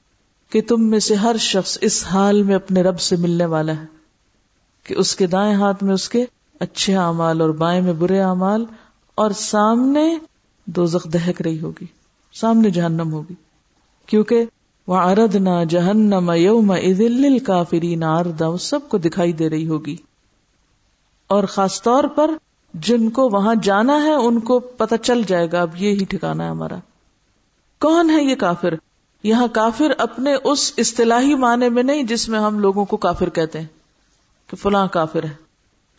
[0.50, 3.86] کہ تم میں سے ہر شخص اس حال میں اپنے رب سے ملنے والا ہے
[4.84, 6.26] کہ اس کے دائیں ہاتھ میں اس کے
[6.60, 8.66] اچھے اعمال اور بائیں میں برے اعمال
[9.16, 10.18] اور سامنے
[10.66, 11.86] دو دہک رہی ہوگی،
[12.34, 13.51] سامنے جہنم ہوگی۔
[14.12, 14.46] کیونکہ
[14.88, 16.74] وہ ارد نہ جہنم یوم
[17.46, 18.22] کافری نہ
[18.60, 19.96] سب کو دکھائی دے رہی ہوگی۔
[21.28, 22.32] اور خاص طور پر
[22.74, 26.44] جن کو وہاں جانا ہے، ان کو پتہ چل جائے گا۔ اب یہ ہی ٹھکانا
[26.44, 26.76] ہے ہمارا۔
[27.80, 28.74] کون ہے یہ کافر؟
[29.24, 33.60] یہاں کافر اپنے اس اصطلاحی معنی میں نہیں جس میں ہم لوگوں کو کافر کہتے
[33.60, 33.68] ہیں
[34.48, 35.34] کہ فلاں کافر ہے۔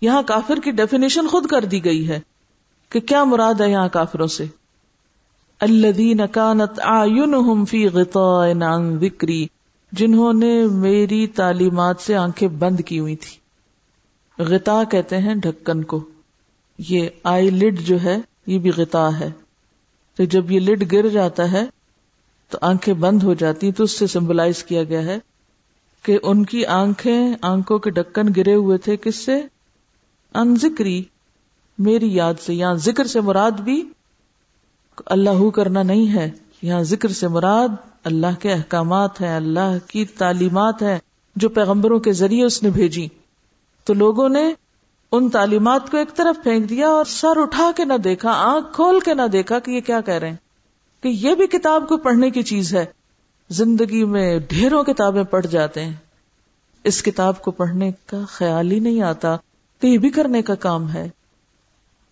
[0.00, 2.20] یہاں کافر کی ڈیفینیشن خود کر دی گئی ہے
[2.88, 4.46] کہ کیا مراد ہے یہاں کافروں سے؟
[5.62, 9.46] الذین کانت اعینہم فی غطاء عن ذکری،
[9.92, 13.36] جنہوں نے میری تعلیمات سے آنکھیں بند کی ہوئی تھی۔
[14.42, 16.04] غطا کہتے ہیں ڈھکن کو۔
[16.78, 19.30] یہ آئی لڈ جو ہے، یہ بھی غطا ہے۔
[20.16, 21.64] تو جب یہ لڈ گر جاتا ہے،
[22.50, 25.18] تو آنکھیں بند ہو جاتی تو اس سے سمبلائز کیا گیا ہے
[26.02, 29.40] کہ ان کی آنکھیں، آنکھوں کے ڈکن گرے ہوئے تھے کس سے؟
[30.34, 31.02] ان ذکری۔
[31.78, 33.88] میری یاد سے یہاں ذکر سے مراد بھی
[35.06, 36.30] اللہ کرنا نہیں ہے۔
[36.62, 37.68] یہاں ذکر سے مراد
[38.04, 40.98] اللہ کے احکامات ہیں، اللہ کی تعلیمات ہیں
[41.36, 43.08] جو پیغمبروں کے ذریعے اس نے بھیجی۔
[43.84, 44.54] تو لوگوں نے
[45.12, 49.00] ان تعلیمات کو ایک طرف پھینک دیا اور سر اٹھا کے نہ دیکھا، آنکھ کھول
[49.00, 50.36] کے نہ دیکھا کہ یہ کیا کہہ رہے ہیں۔
[51.02, 52.84] کہ یہ بھی کتاب کو پڑھنے کی چیز ہے۔
[53.50, 55.94] زندگی میں ڈھیروں کتابیں پڑھ جاتے ہیں۔
[56.84, 59.36] اس کتاب کو پڑھنے کا خیال ہی نہیں آتا
[59.80, 61.08] تو یہ بھی کرنے کا کام ہے۔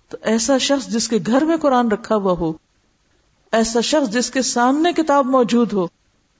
[0.09, 2.53] تو ایسا شخص جس کے گھر میں قرآن رکھا ہوا ہو
[3.53, 5.87] ایسا شخص جس کے سامنے کتاب موجود ہو،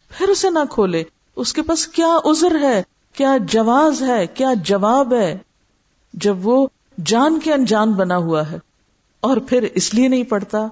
[0.09, 1.05] پھر اسے نہ کھولے۔
[1.37, 5.39] اس کے پاس کیا عذر ہے؟ کیا جواز ہے؟ کیا جواب ہے؟
[6.13, 6.67] جب وہ
[7.05, 8.59] جان کے انجان بنا ہوا ہے۔
[9.21, 10.67] اور پھر اس لیے نہیں پڑھتا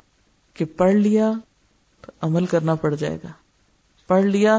[0.54, 1.32] کہ پڑھ لیا
[2.00, 3.28] تو عمل کرنا پڑ جائے گا۔
[4.06, 4.58] پڑھ لیا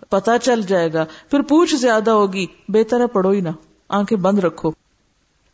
[0.00, 3.48] تو پتا چل جائے گا۔ پھر پوچھ زیادہ ہوگی، بہتر ہے پڑھو ہی نہ،
[3.88, 4.70] آنکھیں بند رکھو۔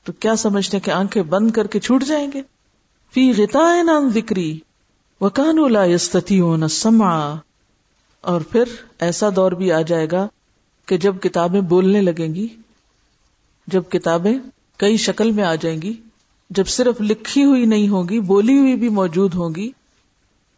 [0.04, 2.42] تو کیا سمجھتے کہ آنکھیں بند کر کے چھوٹ جائیں گے؟
[3.14, 4.60] فی غتا نام ذکری۔
[5.20, 7.34] وہ کانولا یستتی سما
[8.20, 8.64] اور پھر
[8.98, 10.28] ایسا دور بھی آ جائے گا
[10.86, 12.46] کہ جب کتابیں بولنے لگیں گی،
[13.66, 14.38] جب کتابیں
[14.76, 15.92] کئی شکل میں آ جائیں گی،
[16.50, 19.70] جب صرف لکھی ہوئی نہیں ہوگی بولی ہوئی بھی موجود ہوگی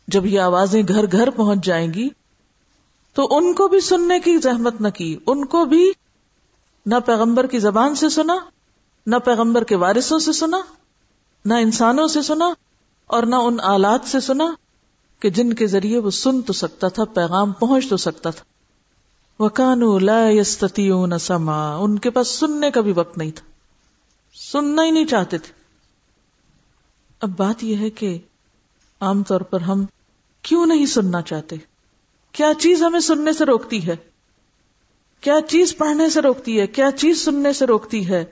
[0.09, 2.09] جب یہ آوازیں گھر گھر پہنچ جائیں گی،
[3.15, 5.93] تو ان کو بھی سننے کی زحمت نہ کی، ان کو بھی
[6.87, 8.37] نہ پیغمبر کی زبان سے سنا،
[9.07, 10.61] نہ پیغمبر کے وارثوں سے سنا،
[11.45, 12.53] نہ انسانوں سے سنا
[13.11, 14.45] اور نہ ان آلات سے سنا
[15.21, 18.45] کہ جن کے ذریعے وہ سن تو سکتا تھا، پیغام پہنچ تو سکتا تھا۔
[19.39, 23.47] وہ کانو لستی سما ان کے پاس سننے کا بھی وقت نہیں تھا۔
[24.35, 25.53] سننا ہی نہیں چاہتے تھے۔
[27.21, 28.19] اب بات یہ ہے کہ
[29.01, 29.85] عام طور پر ہم
[30.43, 31.57] کیوں نہیں سننا چاہتے؟
[32.33, 33.97] کیا چیز ہمیں سننے سے روکتی ہے؟
[35.21, 38.25] کیا چیز پڑھنے سے روکتی ہے؟ کیا چیز سننے سے روکتی ہے؟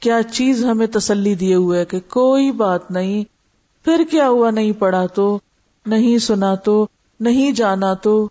[0.00, 3.39] کیا چیز ہمیں تسلی دیے ہوئے کہ کوئی بات نہیں
[3.84, 5.38] پھر کیا ہوا نہیں پڑھا تو،
[5.86, 6.86] نہیں سنا تو،
[7.20, 8.28] نہیں جانا تو؟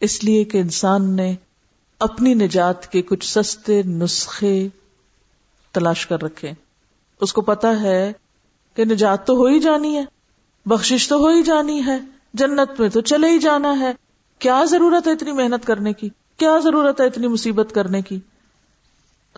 [0.00, 1.34] اس لیے کہ انسان نے
[1.98, 4.68] اپنی نجات کے کچھ سستے نسخے
[5.72, 6.52] تلاش کر رکھے۔
[7.20, 8.12] اس کو پتا ہے
[8.74, 10.04] کہ نجات تو ہو ہی جانی ہے،
[10.66, 11.98] بخشش تو ہو ہی جانی ہے،
[12.34, 13.92] جنت میں تو چلے ہی جانا ہے۔
[14.38, 18.20] کیا ضرورت ہے اتنی محنت کرنے کی؟ کیا ضرورت ہے اتنی مصیبت کرنے کی؟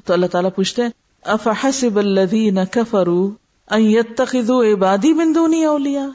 [0.05, 0.88] تو اللہ تعالیٰ پوچھتے ہیں،
[1.23, 6.07] افحسب الذین کفروا؟ عبادی من دونی اولیاء۔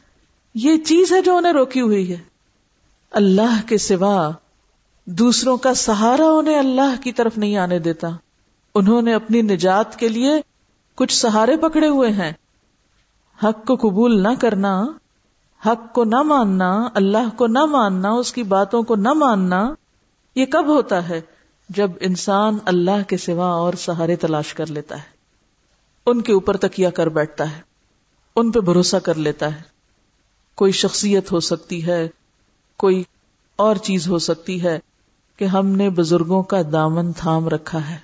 [0.54, 2.18] یہ چیز ہے جو انہیں روکی ہوئی ہے۔
[3.10, 4.30] اللہ کے سوا
[5.04, 8.08] دوسروں کا سہارا انہیں اللہ کی طرف نہیں آنے دیتا۔
[8.74, 10.30] انہوں نے اپنی نجات کے لیے
[10.94, 12.32] کچھ سہارے پکڑے ہوئے ہیں۔
[13.44, 14.84] حق کو قبول نہ کرنا،
[15.66, 19.74] حق کو نہ ماننا، اللہ کو نہ ماننا، اس کی باتوں کو نہ ماننا،
[20.34, 21.20] یہ کب ہوتا ہے
[21.68, 25.11] جب انسان اللہ کے سوا اور سہارے تلاش کر لیتا ہے؟
[26.06, 27.60] ان کے اوپر تکیا کر بیٹھتا ہے،
[28.36, 29.62] ان پہ بھروسہ کر لیتا ہے۔
[30.54, 32.08] کوئی شخصیت ہو سکتی ہے،
[32.76, 33.04] کوئی
[33.56, 34.78] اور چیز ہو سکتی ہے
[35.36, 37.98] کہ ہم نے بزرگوں کا دامن تھام رکھا ہے۔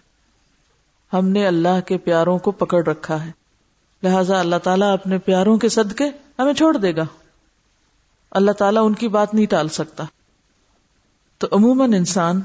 [1.12, 3.30] ہم نے اللہ کے پیاروں کو پکڑ رکھا ہے۔
[4.02, 6.04] لہذا اللہ تعالیٰ اپنے پیاروں کے صدقے
[6.38, 7.04] ہمیں چھوڑ دے گا۔
[8.30, 10.04] اللہ تعالیٰ ان کی بات نہیں ٹال سکتا۔
[11.38, 12.40] تو عموماً انسان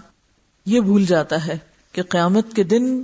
[0.65, 1.57] یہ بھول جاتا ہے
[1.91, 3.03] کہ قیامت کے دن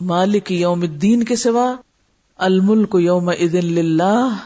[0.00, 1.74] مالک یوم الدین کے سوا
[2.36, 4.36] الملک یوم ادن للہ۔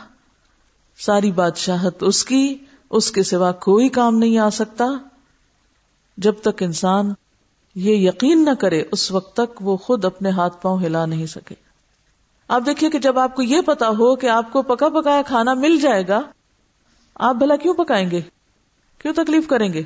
[0.98, 2.58] ساری بادشاہت اس کی،
[2.90, 4.84] اس کے سوا کوئی کام نہیں آ سکتا۔
[6.16, 7.12] جب تک انسان
[7.74, 11.54] یہ یقین نہ کرے، اس وقت تک وہ خود اپنے ہاتھ پاؤں ہلا نہیں سکے۔
[12.48, 15.54] آپ دیکھیے کہ جب آپ کو یہ پتا ہو کہ آپ کو پکا پکایا کھانا
[15.54, 16.20] مل جائے گا،
[17.14, 18.20] آپ بھلا کیوں پکائیں گے؟
[18.98, 19.82] کیوں تکلیف کریں گے؟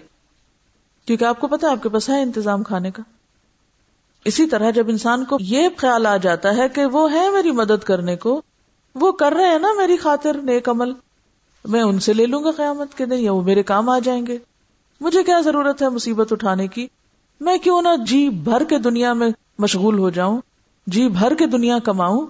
[1.06, 3.02] کیونکہ آپ کو پتا آپ کے پاس ہے انتظام کھانے کا۔
[4.28, 7.84] اسی طرح جب انسان کو یہ خیال آ جاتا ہے کہ وہ ہے میری مدد
[7.84, 8.42] کرنے کو،
[8.94, 10.92] وہ کر رہے ہیں نا میری خاطر نیک عمل،
[11.64, 14.26] میں ان سے لے لوں گا قیامت کے دن یا وہ میرے کام آ جائیں
[14.26, 14.38] گے۔
[15.00, 16.86] مجھے کیا ضرورت ہے مصیبت اٹھانے کی؟
[17.40, 20.40] میں کیوں نہ جی بھر کے دنیا میں مشغول ہو جاؤں
[20.86, 22.26] جی بھر کے دنیا کماؤں۔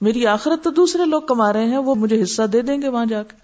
[0.00, 3.06] میری آخرت تو دوسرے لوگ کما رہے ہیں، وہ مجھے حصہ دے دیں گے وہاں
[3.06, 3.36] جا کے۔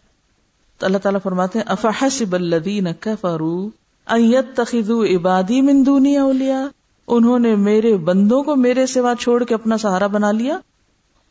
[0.78, 3.68] تو اللہ تعالیٰ فرماتے ہیں، افحسب الذین کفروا
[4.14, 6.81] ان یتخذوا عبادی من دونی اولیاء؟
[7.14, 10.58] انہوں نے میرے بندوں کو میرے سوا چھوڑ کے اپنا سہارا بنا لیا۔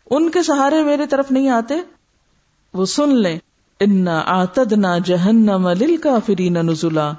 [0.09, 1.73] ان کے سہارے میرے طرف نہیں آتے۔
[2.73, 3.39] وہ سن لیں۔
[3.79, 7.11] انا آتدنا جہنم للکافرین نزلا۔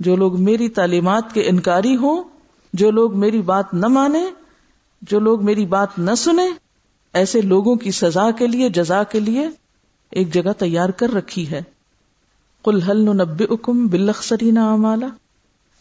[0.00, 2.24] جو لوگ میری تعلیمات کے انکاری ہوں،
[2.72, 4.24] جو لوگ میری بات نہ مانے
[5.02, 6.50] جو لوگ میری بات نہ سنے
[7.12, 9.48] ایسے لوگوں کی سزا کے لیے، جزا کے لیے
[10.10, 11.62] ایک جگہ تیار کر رکھی ہے۔
[12.64, 15.06] کل حل نبے اکم بلخسرین امالا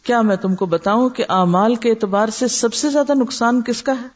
[0.06, 3.84] کیا میں تم کو بتاؤں کہ اعمال کے اعتبار سے سب سے زیادہ نقصان کس
[3.84, 4.08] کا ہے؟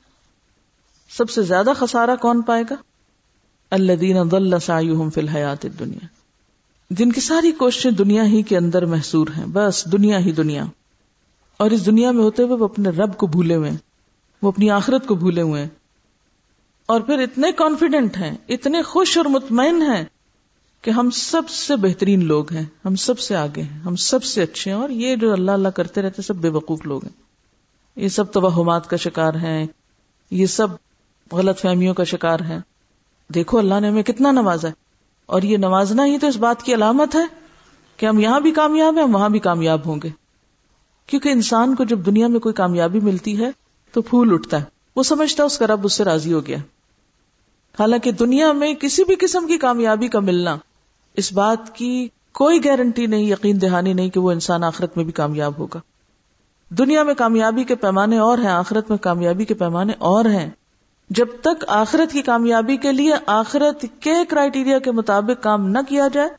[1.09, 2.75] سب سے زیادہ خسارہ کون پائے گا؟
[3.71, 4.17] اللہ دین
[5.09, 6.05] فی الحیات دنیا
[6.89, 10.63] جن کی ساری کوششیں دنیا ہی کے اندر محسور ہیں، بس دنیا ہی دنیا۔
[11.57, 13.71] اور اس دنیا میں ہوتے ہوئے وہ اپنے رب کو بھولے ہوئے
[14.41, 15.67] وہ اپنی آخرت کو بھولے ہوئے
[16.85, 20.05] اور پھر اتنے کانفیڈنٹ ہیں، اتنے خوش اور مطمئن ہیں
[20.81, 24.43] کہ ہم سب سے بہترین لوگ ہیں، ہم سب سے آگے ہیں، ہم سب سے
[24.43, 27.13] اچھے ہیں، اور یہ جو اللہ اللہ کرتے رہتے سب بے وقوف لوگ ہیں۔
[27.95, 29.67] یہ سب توہمات کا شکار ہیں،
[30.31, 30.67] یہ سب
[31.31, 32.59] غلط فہمیوں کا شکار ہیں۔
[33.33, 34.73] دیکھو، اللہ نے ہمیں کتنا نوازا ہے۔
[35.25, 37.25] اور یہ نوازنا ہی تو اس بات کی علامت ہے
[37.97, 40.09] کہ ہم یہاں بھی کامیاب ہیں، ہم وہاں بھی کامیاب ہوں گے۔
[41.07, 43.51] کیونکہ انسان کو جب دنیا میں کوئی کامیابی ملتی ہے،
[43.91, 44.65] تو پھول اٹھتا ہے۔
[44.95, 46.57] وہ سمجھتا ہے، اس کا رب اس سے راضی ہو گیا۔
[47.79, 50.57] حالانکہ دنیا میں کسی بھی قسم کی کامیابی کا ملنا
[51.19, 55.13] اس بات کی کوئی گارنٹی نہیں، یقین دہانی نہیں کہ وہ انسان آخرت میں بھی
[55.13, 55.79] کامیاب ہوگا۔
[56.69, 60.49] دنیا میں کامیابی کے پیمانے اور ہیں، آخرت میں کامیابی کے پیمانے اور ہیں۔
[61.09, 66.07] جب تک آخرت کی کامیابی کے لیے آخرت کے کرائٹیریا کے مطابق کام نہ کیا
[66.13, 66.29] جائے،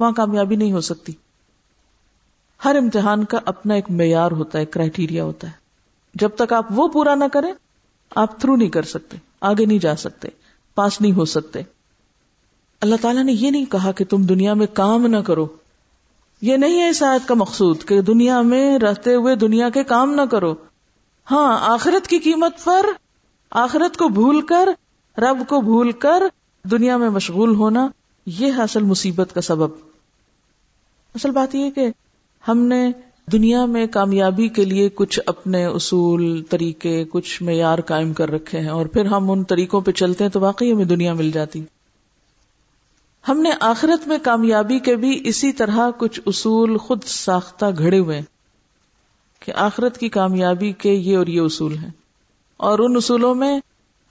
[0.00, 1.12] وہاں کامیابی نہیں ہو سکتی۔
[2.64, 5.52] ہر امتحان کا اپنا ایک معیار ہوتا ہے کرائٹیریا ہوتا ہے۔
[6.14, 7.52] جب تک آپ وہ پورا نہ کریں،
[8.16, 10.28] آپ تھرو نہیں کر سکتے، آگے نہیں جا سکتے،
[10.74, 11.62] پاس نہیں ہو سکتے۔
[12.84, 15.46] اللہ تعالیٰ نے یہ نہیں کہا کہ تم دنیا میں کام نہ کرو۔
[16.42, 20.14] یہ نہیں ہے اس آیت کا مقصود کہ دنیا میں رہتے ہوئے دنیا کے کام
[20.14, 20.54] نہ کرو۔
[21.30, 22.86] ہاں آخرت کی قیمت پر،
[23.50, 24.68] آخرت کو بھول کر،
[25.18, 26.22] رب کو بھول کر
[26.70, 27.88] دنیا میں مشغول ہونا،
[28.26, 29.70] یہ اصل مصیبت کا سبب۔
[31.14, 31.88] اصل بات یہ کہ
[32.48, 32.90] ہم نے
[33.32, 38.68] دنیا میں کامیابی کے لیے کچھ اپنے اصول، طریقے، کچھ معیار قائم کر رکھے ہیں
[38.68, 41.64] اور پھر ہم ان طریقوں پہ چلتے ہیں تو واقعی ہمیں دنیا مل جاتی۔
[43.28, 48.22] ہم نے آخرت میں کامیابی کے بھی اسی طرح کچھ اصول خود ساختہ گھڑے ہوئے
[49.40, 51.90] کہ آخرت کی کامیابی کے یہ اور یہ اصول ہیں۔
[52.56, 53.60] اور ان اصولوں میں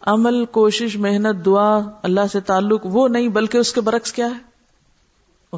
[0.02, 4.54] عمل، کوشش، محنت، دعا، اللہ سے تعلق، وہ نہیں، بلکہ اس کے برعکس کیا ہے؟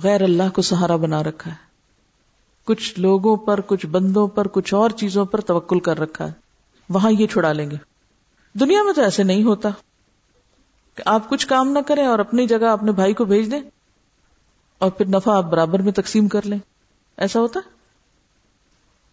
[0.03, 1.55] غیر اللہ کو سہارا بنا رکھا ہے۔
[2.65, 6.31] کچھ لوگوں پر، کچھ بندوں پر، کچھ اور چیزوں پر توکل کر رکھا ہے۔
[6.89, 7.75] وہاں یہ چھڑا لیں گے۔
[8.59, 9.69] دنیا میں تو ایسے نہیں ہوتا۔
[10.95, 13.61] کہ آپ کچھ کام نہ کریں اور اپنی جگہ اپنے بھائی کو بھیج دیں
[14.79, 16.57] اور پھر نفع آپ برابر میں تقسیم کر لیں۔
[17.17, 17.59] ایسا ہوتا؟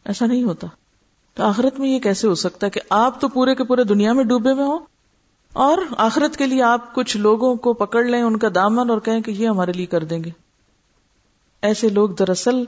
[0.05, 0.67] ایسا نہیں ہوتا۔
[1.35, 4.13] تو آخرت میں یہ کیسے ہو سکتا ہے کہ آپ تو پورے کے پورے دنیا
[4.13, 4.79] میں ڈوبے ہوئے ہوں
[5.53, 9.21] اور آخرت کے لیے آپ کچھ لوگوں کو پکڑ لیں، ان کا دامن اور کہیں
[9.21, 10.31] کہ یہ ہمارے لیے کر دیں گے۔
[11.63, 12.65] ایسے لوگ دراصل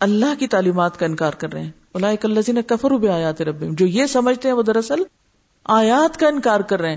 [0.00, 3.78] اللہ کی تعلیمات کا انکار کر رہے ہیں۔ اللہ اللہ نے کفر بھی آیات رب
[3.78, 5.02] جو یہ سمجھتے ہیں وہ دراصل
[5.64, 6.96] آیات کا انکار کر رہے ہیں۔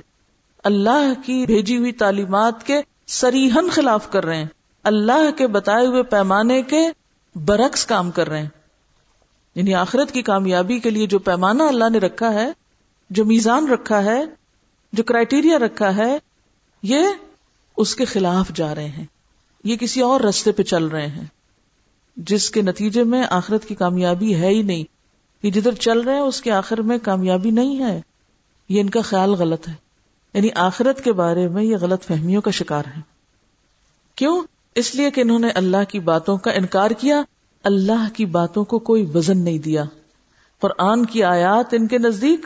[0.64, 4.46] اللہ کی بھیجی ہوئی تعلیمات کے سریحن خلاف کر رہے ہیں۔
[4.84, 6.82] اللہ کے بتائے ہوئے پیمانے کے
[7.36, 8.50] برعکس کام کر رہے ہیں۔
[9.56, 12.52] یعنی آخرت کی کامیابی کے لیے جو پیمانہ اللہ نے رکھا ہے،
[13.10, 14.26] جو میزان رکھا ہے،
[14.94, 16.18] جو کرائٹیریا رکھا ہے،
[16.84, 17.00] یہ
[17.78, 19.06] اس کے خلاف جا رہے ہیں۔
[19.64, 21.26] یہ کسی اور رستے پہ چل رہے ہیں۔
[22.18, 24.84] جس کے نتیجے میں آخرت کی کامیابی ہے ہی نہیں۔
[25.44, 28.02] یہ جدھر چل رہے ہیں اس کے آخر میں کامیابی نہیں ہے۔
[28.70, 29.87] یہ ان کا خیال غلط ہے۔
[30.34, 33.02] یعنی آخرت کے بارے میں یہ غلط فہمیوں کا شکار ہے
[34.16, 34.44] کیوں؟
[34.76, 37.22] اس لیے کہ انہوں نے اللہ کی باتوں کا انکار کیا،
[37.64, 39.84] اللہ کی باتوں کو کوئی وزن نہیں دیا۔
[40.60, 42.46] قرآن کی آیات ان کے نزدیک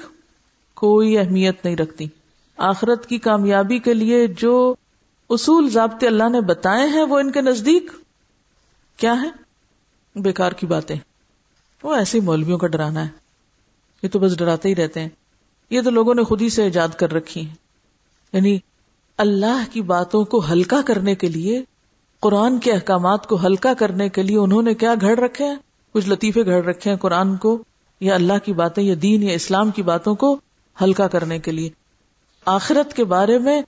[0.74, 2.06] کوئی اہمیت نہیں رکھتی۔
[2.58, 4.76] آخرت کی کامیابی کے لیے جو
[5.30, 7.92] اصول ضابطے اللہ نے بتائے ہیں، وہ ان کے نزدیک
[8.98, 9.30] کیا ہے
[10.20, 10.96] بیکار کی باتیں۔
[11.84, 13.10] وہ ایسے مولویوں کا ڈرانا ہے۔
[14.04, 15.10] یہ تو بس ڈراتے ہی رہتے ہیں۔
[15.70, 17.56] یہ تو لوگوں نے خود ہی سے ایجاد کر رکھی ہیں۔
[18.34, 18.58] یعنی
[19.18, 21.64] اللہ کی باتوں کو ہلکا کرنے کے لیے،
[22.20, 25.56] قرآن کے احکامات کو ہلکا کرنے کے لیے انہوں نے کیا گھڑ رکھے ہیں؟
[25.94, 27.64] کچھ لطیفے گھڑ رکھے ہیں قرآن کو
[28.00, 30.40] یا اللہ کی باتیں یا دین یا اسلام کی باتوں کو
[30.82, 31.70] ہلکا کرنے کے لیے۔
[32.46, 33.62] آخرت کے بارے میں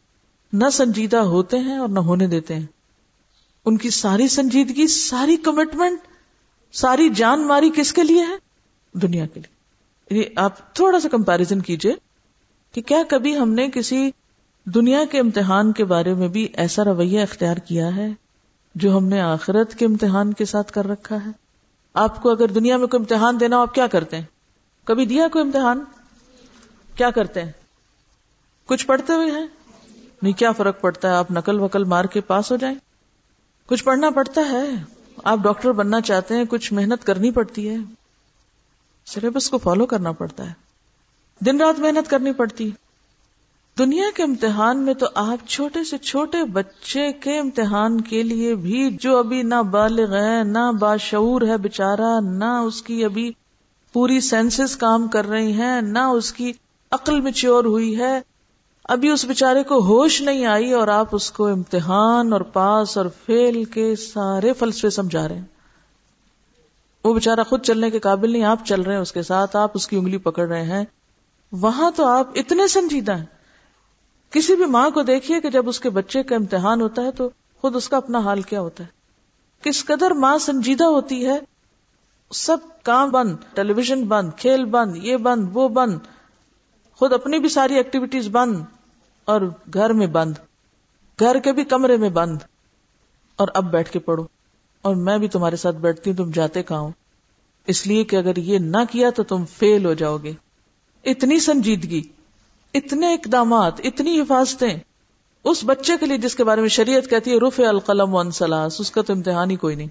[0.54, 2.66] نہ سنجیدہ ہوتے ہیں اور نہ ہونے دیتے ہیں۔
[3.66, 6.00] ان کی ساری سنجیدگی، ساری کمٹمنٹ
[6.72, 8.36] ساری جان ماری کس کے لیے ہے؟
[8.94, 9.54] دنیا کے لیے۔
[10.10, 11.94] یعنی آپ تھوڑا سا کمپیرزن کیجیے
[12.72, 14.12] کہ کیا کبھی ہم نے کسی
[14.66, 18.08] دنیا کے امتحان کے بارے میں بھی ایسا رویہ اختیار کیا ہے
[18.76, 21.32] جو ہم نے آخرت کے امتحان کے ساتھ کر رکھا ہے؟
[21.94, 24.24] آپ کو اگر دنیا میں کوئی امتحان دینا ہو، آپ کیا کرتے ہیں؟
[24.84, 25.84] کبھی دیا کوئی امتحان؟
[26.96, 27.52] کیا کرتے ہیں؟
[28.66, 29.48] کچھ پڑھتے ہوئے ہیں؟
[30.22, 32.76] نہیں، کیا فرق پڑتا ہے؟ آپ نقل وکل مار کے پاس ہو جائیں؟
[33.68, 34.84] کچھ پڑھنا پڑتا ہے؟
[35.24, 37.78] آپ ڈاکٹر بننا چاہتے ہیں، کچھ محنت کرنی پڑتی ہے؟
[39.06, 40.54] سلیبس کو فالو کرنا پڑتا ہے۔
[41.46, 42.83] دن رات محنت کرنی پڑتی۔ ہے
[43.80, 48.90] دنیا کے امتحان میں تو آپ چھوٹے سے چھوٹے بچے کے امتحان کے لیے بھی
[49.00, 53.32] جو ابھی نہ بالغ ہے، نہ باشعور ہے بےچارا نہ اس کی ابھی
[53.94, 56.52] پوری سینسز کام کر رہی ہیں، نہ اس کی
[56.92, 58.22] عقل میں ہوئی ہے۔
[58.86, 63.06] ابھی اس بےچارے کو ہوش نہیں آئی اور آپ اس کو امتحان اور پاس اور
[63.26, 65.46] فیل کے سارے فلسفے سمجھا رہے ہیں۔
[67.04, 69.72] وہ بےچارا خود چلنے کے قابل نہیں، آپ چل رہے ہیں اس کے ساتھ، آپ
[69.74, 70.86] اس کی انگلی پکڑ رہے ہیں۔
[71.52, 73.26] وہاں تو آپ اتنے سنجیدہ ہیں۔
[74.34, 77.30] کسی بھی ماں کو دیکھیے کہ جب اس کے بچے کا امتحان ہوتا ہے تو
[77.62, 78.90] خود اس کا اپنا حال کیا ہوتا ہے۔
[79.62, 81.40] کس قدر ماں سنجیدہ ہوتی ہے،
[82.32, 85.98] سب کام بند ٹیلی ویژن بند، کھیل بند، یہ بند، وہ بند،
[86.96, 88.58] خود اپنی بھی ساری ایکٹیویٹیز بند
[89.26, 89.42] اور
[89.74, 90.34] گھر میں بند،
[91.20, 92.38] گھر کے بھی کمرے میں بند،
[93.36, 94.26] اور اب بیٹھ کے پڑھو،
[94.82, 96.90] اور میں بھی تمہارے ساتھ بیٹھتی ہوں، تم جاتے کہاں
[97.68, 100.34] اس لیے کہ اگر یہ نہ کیا تو تم فیل ہو جاؤ گے۔
[101.06, 102.02] اتنی سنجیدگی۔
[102.74, 104.74] اتنے اقدامات، اتنی حفاظتیں۔
[105.44, 108.92] اس بچے کے لیے جس کے بارے میں شریعت کہتی ہے رف القلم انسلاس اس
[108.92, 109.88] کا تو امتحان ہی کوئی نہیں۔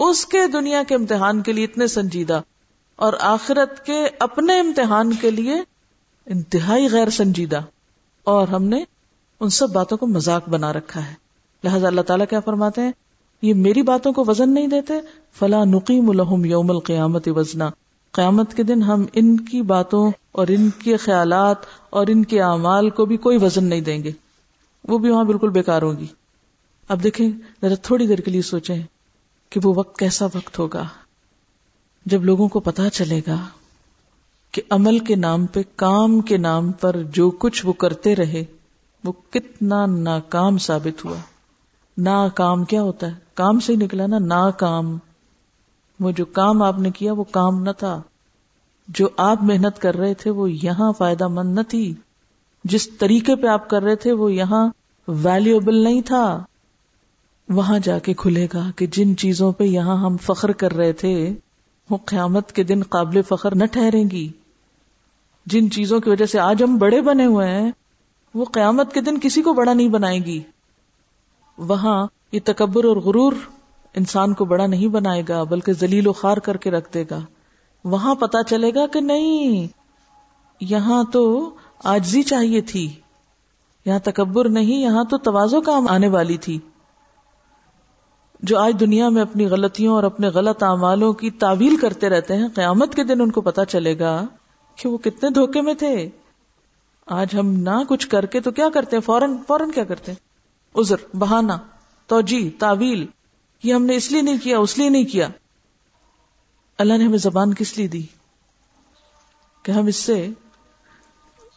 [0.00, 2.40] اس کے دنیا کے امتحان کے لیے اتنے سنجیدہ،
[2.96, 5.54] اور آخرت کے اپنے امتحان کے لیے
[6.26, 7.60] انتہائی غیر سنجیدہ۔
[8.24, 8.84] اور ہم نے
[9.40, 11.14] ان سب باتوں کو مذاق بنا رکھا ہے۔
[11.64, 12.92] لہذا اللہ تعالیٰ کیا فرماتے ہیں؟
[13.42, 14.94] یہ میری باتوں کو وزن نہیں دیتے
[15.38, 17.70] فلاں نقیم الحم یوم القیامت وزنا۔
[18.12, 21.56] قیامت کے دن ہم ان کی باتوں اور ان کے خیالات
[21.90, 24.10] اور ان کے اعمال کو بھی کوئی وزن نہیں دیں گے۔
[24.88, 26.06] وہ بھی وہاں بالکل بیکار ہوگی
[26.88, 27.30] اب دیکھیں،
[27.62, 28.82] ذرا تھوڑی دیر کے لیے سوچیں
[29.50, 30.84] کہ وہ وقت کیسا وقت ہوگا۔
[32.06, 33.36] جب لوگوں کو پتا چلے گا
[34.52, 38.44] کہ عمل کے نام پہ، کام کے نام پر جو کچھ وہ کرتے رہے،
[39.04, 41.16] وہ کتنا ناکام ثابت ہوا۔
[41.98, 44.98] ناکام کیا ہوتا ہے؟ کام سے ہی نکلا نا، ناکام۔
[46.00, 48.02] وہ جو کام آپ نے کیا، وہ کام نہ تھا۔
[48.88, 51.94] جو آپ محنت کر رہے تھے وہ یہاں فائدہ مند نہ تھی۔
[52.64, 54.68] جس طریقے پہ آپ کر رہے تھے وہ یہاں
[55.08, 56.44] ویلیوبل نہیں تھا۔
[57.48, 61.34] وہاں جا کے کھلے گا کہ جن چیزوں پہ یہاں ہم فخر کر رہے تھے،
[61.90, 64.28] وہ قیامت کے دن قابل فخر نہ ٹھہریں گی۔
[65.46, 67.72] جن چیزوں کی وجہ سے آج ہم بڑے بنے ہوئے ہیں،
[68.34, 70.40] وہ قیامت کے دن کسی کو بڑا نہیں بنائے گی۔
[71.58, 73.32] وہاں یہ تکبر اور غرور
[73.94, 77.20] انسان کو بڑا نہیں بنائے گا، بلکہ ذلیل و خار کر کے رکھ دے گا۔
[77.84, 79.66] وہاں پتا چلے گا کہ نہیں،
[80.60, 81.50] یہاں تو
[81.84, 82.94] آجزی چاہیے تھی۔
[83.84, 86.58] یہاں تکبر نہیں، یہاں تو توازو کام آنے والی تھی۔
[88.40, 92.48] جو آج دنیا میں اپنی غلطیوں اور اپنے غلط اعمالوں کی تعویل کرتے رہتے ہیں،
[92.54, 94.24] قیامت کے دن ان کو پتا چلے گا
[94.76, 96.08] کہ وہ کتنے دھوکے میں تھے۔
[97.06, 100.28] آج ہم نہ کچھ کر کے تو کیا کرتے ہیں؟ فوراً فوراً کیا کرتے ہیں؟
[100.74, 101.58] ازر بہانا
[102.06, 103.06] توجی تعویل،
[103.62, 105.28] یہ ہم نے اس لیے نہیں کیا، اس لیے نہیں کیا۔
[106.78, 108.02] اللہ نے ہمیں زبان کس لیے دی
[109.62, 110.28] کہ ہم اس سے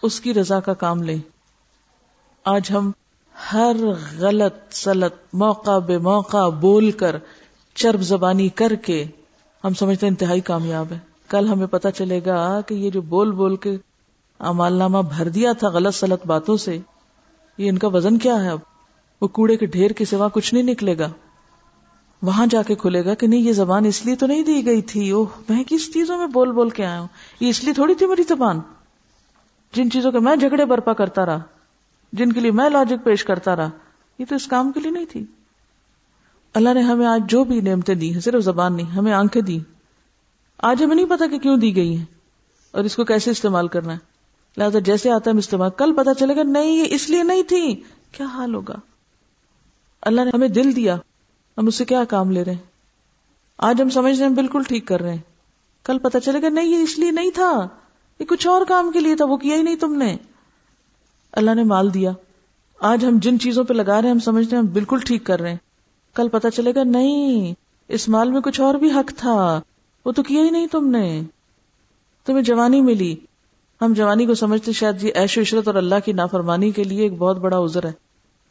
[0.01, 1.19] اس کی رضا کا کام لیں
[2.45, 2.91] آج ہم
[3.53, 3.75] ہر
[4.19, 7.15] غلط سلط موقع بے موقع بول کر
[7.75, 9.05] چرب زبانی کر کے
[9.63, 13.55] ہم سمجھتے انتہائی کامیاب ہے کل ہمیں پتا چلے گا کہ یہ جو بول بول
[13.55, 13.77] کے
[14.39, 16.77] امال نامہ بھر دیا تھا غلط سلط باتوں سے،
[17.57, 18.59] یہ ان کا وزن کیا ہے اب؟
[19.21, 21.07] وہ کوڑے کے ڈھیر کے سوا کچھ نہیں نکلے گا۔
[22.21, 24.81] وہاں جا کے کھلے گا کہ نہیں، یہ زبان اس لیے تو نہیں دی گئی
[24.81, 27.07] تھی۔ اوہ، میں کس چیزوں میں بول بول کے آیا ہوں؟
[27.39, 28.59] یہ اس لیے تھوڑی تھی میری زبان۔
[29.73, 31.39] جن چیزوں کے میں جھگڑے برپا کرتا رہا،
[32.13, 33.69] جن کے لیے میں لاجک پیش کرتا رہا،
[34.19, 35.25] یہ تو اس کام کے لیے نہیں تھی۔
[36.53, 39.59] اللہ نے ہمیں آج جو بھی نعمتیں دی ہیں صرف زبان نہیں، ہمیں آنکھیں دی
[40.57, 42.05] آج ہمیں نہیں پتا کہ کیوں دی گئی ہیں
[42.71, 43.97] اور اس کو کیسے استعمال کرنا ہے۔
[44.57, 47.81] لہٰذا جیسے آتا ہے استعمال، کل پتا چلے گا، نہیں، یہ اس لیے نہیں تھی۔
[48.11, 48.75] کیا حال ہوگا؟
[50.01, 50.97] اللہ نے ہمیں دل دیا۔
[51.57, 52.71] ہم اس سے کیا کام لے رہے ہیں؟
[53.57, 55.21] آج ہم سمجھ رہے ہیں بالکل ٹھیک کر رہے ہیں۔
[55.83, 57.67] کل پتا چلے گا، نہیں، یہ اس لیے نہیں تھا۔
[58.19, 60.17] یہ کچھ اور کام کے لیے تھا، وہ کیا ہی نہیں تم نے۔
[61.31, 62.11] اللہ نے مال دیا۔
[62.79, 65.41] آج ہم جن چیزوں پہ لگا رہے ہیں، ہم سمجھتے ہیں، ہم بالکل ٹھیک کر
[65.41, 65.57] رہے ہیں۔
[66.13, 67.53] کل پتا چلے گا، نہیں،
[67.87, 69.61] اس مال میں کچھ اور بھی حق تھا۔
[70.05, 71.21] وہ تو کیا ہی نہیں تم نے۔
[72.25, 73.15] تمہیں جوانی ملی۔
[73.81, 77.17] ہم جوانی کو سمجھتے شاید یہ ایش عشرت اور اللہ کی نافرمانی کے لیے ایک
[77.17, 77.91] بہت بڑا عذر ہے۔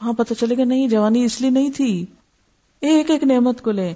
[0.00, 2.06] وہاں پتا چلے گا، نہیں، جوانی اس لیے نہیں تھی۔
[2.80, 3.94] ایک ایک نعمت کو لیں۔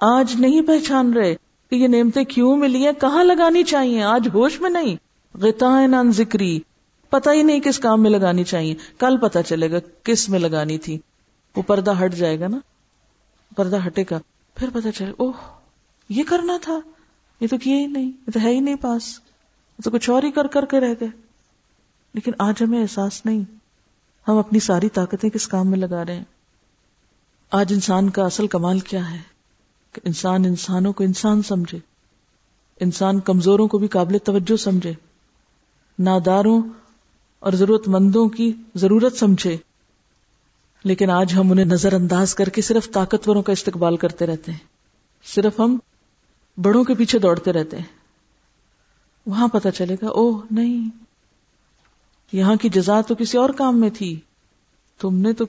[0.00, 1.34] آج نہیں پہچان رہے
[1.70, 4.96] کہ یہ نعمتیں کیوں ملی ہیں، کہاں لگانی چاہیے؟ آج ہوش میں نہیں۔
[5.86, 6.60] نان ذکری۔
[7.10, 10.78] پتا ہی نہیں کس کام میں لگانی چاہیے۔ کل پتا چلے گا کس میں لگانی
[10.78, 10.98] تھی۔
[11.56, 12.58] وہ پردہ ہٹ جائے گا نا۔
[13.56, 14.18] پردہ ہٹے گا۔
[14.54, 15.32] پھر پتا چلے، اوہ،
[16.08, 16.80] یہ کرنا تھا۔
[17.40, 19.20] یہ تو کیا ہی نہیں، یہ تو ہے ہی نہیں پاس۔
[19.84, 21.08] تو کچھ اور ہی کر کر کے رہ گئے۔
[22.14, 23.56] لیکن آج ہمیں احساس نہیں۔
[24.28, 26.24] ہم اپنی ساری طاقتیں کس کام میں لگا رہے ہیں؟
[27.50, 29.18] آج انسان کا اصل کمال کیا ہے؟
[29.92, 31.78] کہ انسان انسانوں کو انسان سمجھے،
[32.80, 34.92] انسان کمزوروں کو بھی قابل توجہ سمجھے،
[35.98, 36.62] ناداروں
[37.38, 39.56] اور ضرورت مندوں کی ضرورت سمجھے۔
[40.84, 44.58] لیکن آج ہم انہیں نظر انداز کر کے صرف طاقتوروں کا استقبال کرتے رہتے ہیں۔
[45.24, 45.78] صرف ہم
[46.62, 47.84] بڑوں کے پیچھے دوڑتے رہتے ہیں۔
[49.26, 50.90] وہاں پتا چلے گا او نہیں۔
[52.32, 54.20] یہاں کی جزا تو کسی اور کام میں تھی۔
[55.00, 55.44] تم نے تو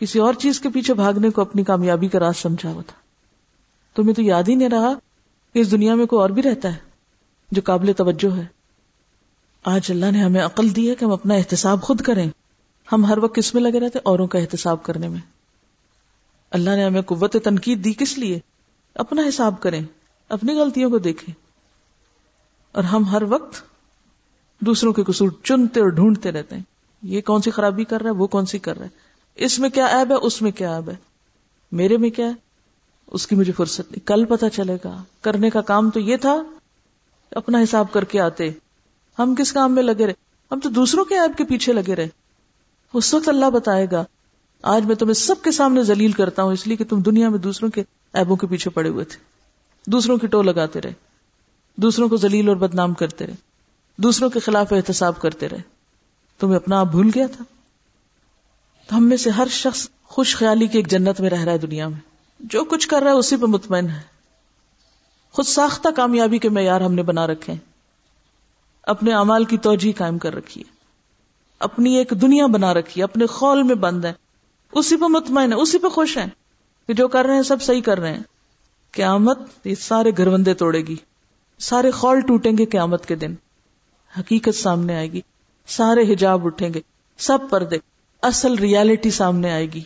[0.00, 2.96] کسی اور چیز کے پیچھے بھاگنے کو اپنی کامیابی کا راز سمجھا ہوا تھا۔
[3.94, 4.94] تمہیں تو یاد ہی نہیں رہا
[5.54, 6.78] کہ اس دنیا میں کوئی اور بھی رہتا ہے
[7.50, 8.46] جو قابل توجہ ہے۔
[9.64, 12.30] آج اللہ نے ہمیں عقل دی ہے کہ ہم اپنا احتساب خود کریں۔
[12.92, 15.20] ہم ہر وقت کس میں لگے رہتے اوروں کا احتساب کرنے میں۔
[16.50, 18.38] اللہ نے ہمیں قوت تنقید دی کس لیے؟
[18.94, 19.80] اپنا حساب کریں،
[20.28, 21.34] اپنی غلطیوں کو دیکھیں۔
[22.72, 23.62] اور ہم ہر وقت
[24.60, 26.62] دوسروں کے قصور چنتے اور ڈھونڈتے رہتے ہیں۔
[27.02, 29.70] یہ کون سی خرابی کر رہا ہے، وہ کون سی کر رہا ہے؟ اس میں
[29.70, 30.94] کیا ایب ہے؟ اس میں کیا ایب ہے؟
[31.72, 32.32] میرے میں کیا ہے؟
[33.06, 36.42] اس کی مجھے فرصت نہیں۔ کل پتا چلے گا۔ کرنے کا کام تو یہ تھا،
[37.30, 38.50] اپنا حساب کر کے آتے۔
[39.18, 40.12] ہم کس کام میں لگے رہے؟
[40.52, 42.08] ہم تو دوسروں کے ایب کے پیچھے لگے رہے۔
[42.94, 44.04] اس وقت اللہ بتائے گا،
[44.62, 47.38] آج میں تمہیں سب کے سامنے ذلیل کرتا ہوں، اس لیے کہ تم دنیا میں
[47.38, 49.18] دوسروں کے ایبوں کے پیچھے پڑے ہوئے تھے۔
[49.90, 50.92] دوسروں کی ٹو لگاتے رہے۔
[51.76, 53.34] دوسروں کو ذلیل اور بدنام کرتے رہے۔
[53.96, 55.60] دوسروں کے خلاف احتساب کرتے رہے۔
[56.38, 57.44] تمہیں اپنا آپ بھول گیا تھا؟
[58.90, 61.58] تو ہم میں سے ہر شخص خوش خیالی کی ایک جنت میں رہ رہا ہے
[61.58, 62.00] دنیا میں۔
[62.40, 64.00] جو کچھ کر رہا ہے اسی پہ مطمئن ہے۔
[65.32, 67.60] خود ساختہ کامیابی کے معیار ہم نے بنا رکھے ہیں۔
[68.82, 70.72] اپنے امال کی توجہ قائم کر رکھی ہے۔
[71.58, 74.12] اپنی ایک دنیا بنا رکھی ہے، اپنے خول میں بند ہے۔
[74.72, 76.26] اسی پہ مطمئن ہے، اسی پہ خوش ہیں
[76.86, 78.22] کہ جو کر رہے ہیں سب صحیح کر رہے ہیں۔
[78.92, 80.96] قیامت یہ سارے گھروندے توڑے گی۔
[81.58, 83.34] سارے خول ٹوٹیں گے قیامت کے دن۔
[84.18, 85.20] حقیقت سامنے آئے گی۔
[85.66, 86.80] سارے حجاب اٹھیں گے۔
[87.18, 87.76] سب پردے۔
[88.22, 89.82] اصل ریالٹی سامنے آئے گی۔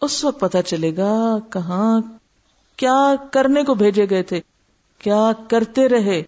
[0.00, 2.00] اس وقت پتا چلے گا کہاں
[2.76, 4.40] کیا کرنے کو بھیجے گئے تھے،
[4.98, 6.22] کیا کرتے رہے۔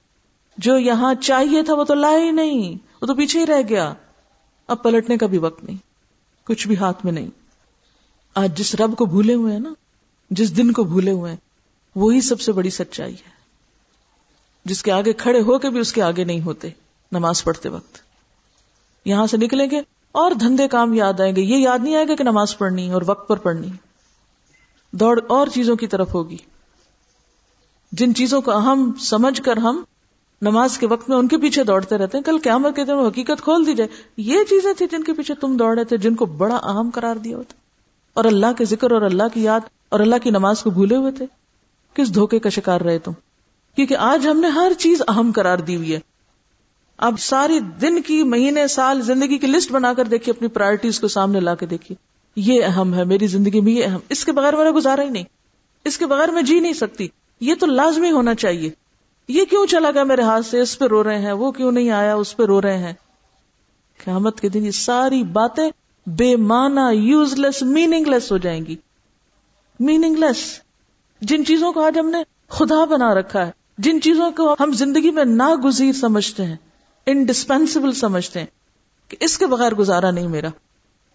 [0.58, 3.94] جو یہاں چاہیے تھا وہ تو لائے ہی نہیں، وہ تو پیچھے ہی رہ گیا۔
[4.66, 5.76] اب پلٹنے کا بھی وقت نہیں،
[6.46, 7.28] کچھ بھی ہاتھ میں نہیں۔
[8.34, 9.72] آج جس رب کو بھولے ہوئے ہیں نا،
[10.30, 11.38] جس دن کو بھولے ہوئے ہیں،
[11.94, 13.30] وہی سب سے بڑی سچائی ہے۔
[14.64, 16.68] جس کے آگے کھڑے ہو کے بھی اس کے آگے نہیں ہوتے،
[17.12, 17.98] نماز پڑھتے وقت۔
[19.04, 19.80] یہاں سے نکلیں گے
[20.12, 23.02] اور دھندے کام یاد آئیں گے۔ یہ یاد نہیں آئے گا کہ نماز پڑھنی اور
[23.06, 23.68] وقت پر پڑھنی
[24.92, 26.36] دوڑ اور چیزوں کی طرف ہوگی۔
[27.92, 29.82] جن چیزوں کو اہم سمجھ کر ہم
[30.42, 33.42] نماز کے وقت میں ان کے پیچھے دوڑتے رہتے ہیں۔ کل قیامت کے دن حقیقت
[33.44, 36.26] کھول دی جائے۔ یہ چیزیں تھیں جن کے پیچھے تم دوڑ رہے تھے، جن کو
[36.26, 37.54] بڑا اہم قرار دیا ہوتا۔
[38.14, 41.12] اور اللہ کے ذکر اور اللہ کی یاد اور اللہ کی نماز کو بھولے ہوئے
[41.12, 41.26] تھے۔
[41.94, 43.12] کس دھوکے کا شکار رہے تم؟
[43.76, 46.00] کیونکہ آج ہم نے ہر چیز اہم قرار دی ہوئی ہے۔
[47.00, 51.08] اب ساری دن کی، مہینے، سال، زندگی کی لسٹ بنا کر دیکھیے، اپنی پرائرٹیز کو
[51.08, 51.96] سامنے لا کے دیکھیے۔
[52.36, 55.24] یہ اہم ہے، میری زندگی میں یہ اہم۔ اس کے بغیر میرا گزارا ہی نہیں۔
[55.84, 57.08] اس کے بغیر میں جی نہیں سکتی۔
[57.40, 58.70] یہ تو لازمی ہونا چاہیے۔
[59.28, 61.90] یہ کیوں چلا گیا میرے ہاتھ سے؟ اس پہ رو رہے ہیں۔ وہ کیوں نہیں
[61.90, 62.92] آیا؟ اس پہ رو رہے ہیں۔
[64.04, 65.70] قیامت کے دن یہ ساری باتیں
[66.06, 68.76] بے مانا یوز لیس میننگ لیس ہو جائیں گی۔
[69.80, 70.60] میننگ لیس
[71.20, 75.10] جن چیزوں کو آج ہم نے خدا بنا رکھا ہے، جن چیزوں کو ہم زندگی
[75.10, 76.56] میں ناگزیر سمجھتے ہیں۔
[77.06, 78.46] انڈسپینسبل سمجھتے ہیں
[79.08, 80.48] کہ اس کے بغیر گزارا نہیں میرا۔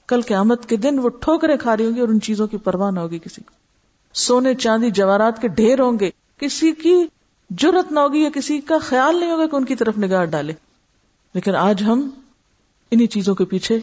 [0.08, 2.92] کل قیامت کے دن وہ ٹھوکرے کھا رہی ہوں گی اور ان چیزوں کی پرواہ
[2.92, 3.52] نہ ہوگی کسی کو۔
[4.14, 6.96] سونے چاندی جواہرات کے ڈھیر ہوں گے۔ کسی کی
[7.50, 10.54] جرت نہ ہوگی یا کسی کا خیال نہیں ہوگا کہ ان کی طرف نگاہ ڈالے۔
[11.34, 12.10] لیکن آج ہم
[12.92, 13.80] انہی چیزوں کے پیچھے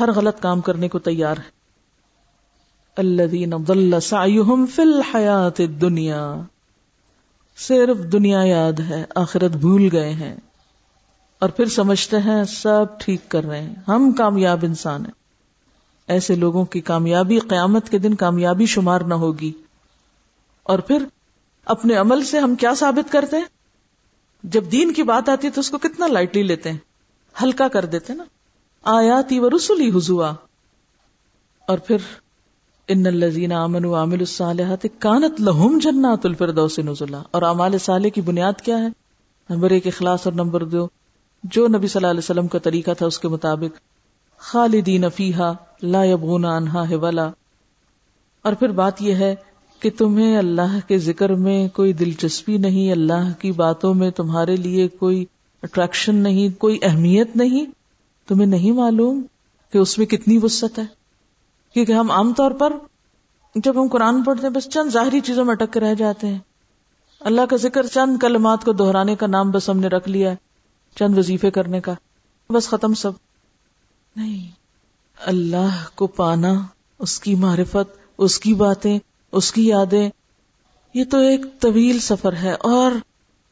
[0.00, 1.64] ہر غلط کام کرنے کو تیار ہے
[2.96, 3.98] اللہ
[4.74, 6.36] فی الحیات دنیا
[7.56, 10.36] صرف دنیا یاد ہے، آخرت بھول گئے ہیں۔
[11.44, 15.12] اور پھر سمجھتے ہیں سب ٹھیک کر رہے ہیں۔ ہم کامیاب انسان ہیں۔
[16.08, 19.52] ایسے لوگوں کی کامیابی قیامت کے دن کامیابی شمار نہ ہوگی۔
[20.62, 21.04] اور پھر
[21.64, 23.44] اپنے عمل سے ہم کیا ثابت کرتے ہیں؟
[24.42, 26.78] جب دین کی بات آتی ہے تو اس کو کتنا لائٹلی لیتے ہیں۔
[27.42, 28.24] ہلکا کر دیتے نا۔
[28.82, 30.32] آیاتی و رسولی حضوا۔
[31.66, 31.96] اور پھر
[32.88, 38.60] ان الزین امن عامل الصالحات کانت لہم جنات الفردوس نزلا۔ اور اعمال صالح کی بنیاد
[38.60, 38.88] کیا ہے؟
[39.50, 41.03] نمبر ایک، اخلاص، اور نمبر دو
[41.44, 43.78] جو نبی صلی اللہ علیہ وسلم کا طریقہ تھا اس کے مطابق،
[44.38, 47.30] خالدین فیہا لا یبغون عنہا ولا
[48.42, 49.34] اور پھر بات یہ ہے
[49.80, 54.88] کہ تمہیں اللہ کے ذکر میں کوئی دلچسپی نہیں، اللہ کی باتوں میں تمہارے لیے
[54.88, 55.24] کوئی
[55.62, 57.66] اٹریکشن نہیں، کوئی اہمیت نہیں۔
[58.28, 59.22] تمہیں نہیں معلوم
[59.72, 60.84] کہ اس میں کتنی وسط ہے۔
[61.74, 62.72] کیونکہ ہم عام طور پر
[63.54, 66.38] جب ہم قرآن پڑھتے ہیں، بس چند ظاہری چیزوں میں اٹک کے رہ جاتے ہیں۔
[67.20, 70.36] اللہ کا ذکر چند کلمات کو دہرانے کا نام بس ہم نے رکھ لیا ہے۔
[70.94, 71.94] چند وظیفے کرنے کا۔
[72.50, 73.12] بس ختم سب۔
[74.16, 74.50] نہیں،
[75.18, 76.66] اللہ کو پانا،
[76.98, 78.98] اس کی معرفت، اس کی باتیں،
[79.32, 80.10] اس کی یادیں،
[80.94, 82.92] یہ تو ایک طویل سفر ہے اور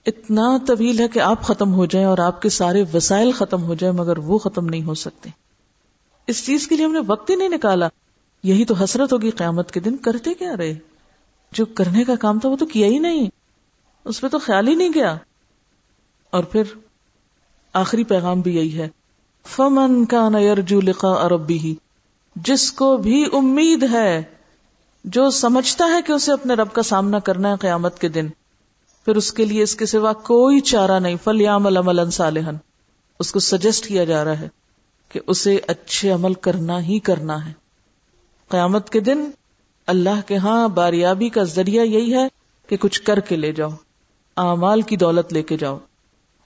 [0.06, 3.74] اتنا طویل ہے کہ آپ ختم ہو جائیں اور آپ کے سارے وسائل ختم ہو
[3.74, 5.30] جائیں، مگر وہ ختم نہیں ہو سکتے۔
[6.26, 7.88] اس چیز کے لیے ہم نے وقت ہی نہیں نکالا۔
[8.42, 10.78] یہی تو حسرت ہوگی قیامت کے دن۔ کرتے کیا رہے؟
[11.52, 13.28] جو کرنے کا کام تھا وہ تو کیا ہی نہیں۔
[14.04, 15.16] اس پہ تو خیال ہی نہیں گیا۔
[16.30, 16.62] اور پھر
[17.72, 18.88] آخری پیغام بھی یہی ہے۔
[19.48, 21.74] فمن کا نیرجو لقا عربی ہی
[22.36, 24.22] جس کو بھی امید ہے،
[25.04, 28.28] جو سمجھتا ہے کہ اسے اپنے رب کا سامنا کرنا ہے قیامت کے دن،
[29.04, 32.56] پھر اس کے لیے اس کے سوا کوئی چارہ نہیں۔ فل یام عمل صالحن
[33.18, 34.48] اس کو سجیسٹ کیا جا رہا ہے
[35.08, 37.52] کہ اسے اچھے عمل کرنا ہی کرنا ہے۔
[38.48, 39.30] قیامت کے دن
[39.86, 42.28] اللہ کے ہاں باریابی کا ذریعہ یہی ہے
[42.66, 43.70] کہ کچھ کر کے لے جاؤ،
[44.36, 45.78] اعمال کی دولت لے کے جاؤ۔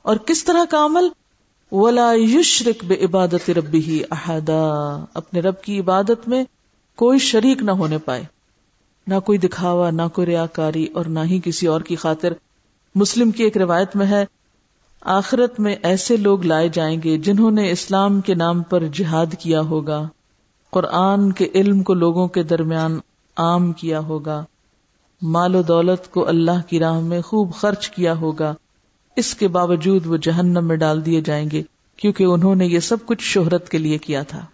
[0.07, 1.09] اور کس طرح کا عمل؟
[1.73, 6.45] ولا یشرک بے عبادت ربی ہی احدا اپنے رب کی عبادت میں
[6.97, 8.25] کوئی شریک نہ ہونے پائے۔
[9.07, 12.33] نہ کوئی دکھاوا، نہ کوئی ریاکاری اور نہ ہی کسی اور کی خاطر۔
[12.95, 14.25] مسلم کی ایک روایت میں ہے،
[15.01, 19.61] آخرت میں ایسے لوگ لائے جائیں گے جنہوں نے اسلام کے نام پر جہاد کیا
[19.61, 20.09] ہوگا،
[20.71, 22.99] قرآن کے علم کو لوگوں کے درمیان
[23.37, 24.45] عام کیا ہوگا،
[25.23, 28.55] مال و دولت کو اللہ کی راہ میں خوب خرچ کیا ہوگا۔
[29.17, 31.63] اس کے باوجود وہ جہنم میں ڈال دیے جائیں گے،
[31.97, 34.45] کیونکہ انہوں نے یہ سب کچھ شہرت کے لیے کیا تھا۔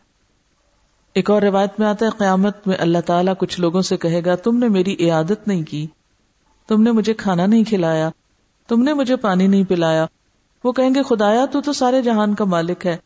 [1.14, 4.34] ایک اور روایت میں آتا ہے، قیامت میں اللہ تعالیٰ کچھ لوگوں سے کہے گا،
[4.34, 5.86] تم نے میری عیادت نہیں کی،
[6.68, 8.10] تم نے مجھے کھانا نہیں کھلایا،
[8.68, 10.06] تم نے مجھے پانی نہیں پلایا۔
[10.64, 12.96] وہ کہیں گے، خدایا، تو تو سارے جہان کا مالک ہے،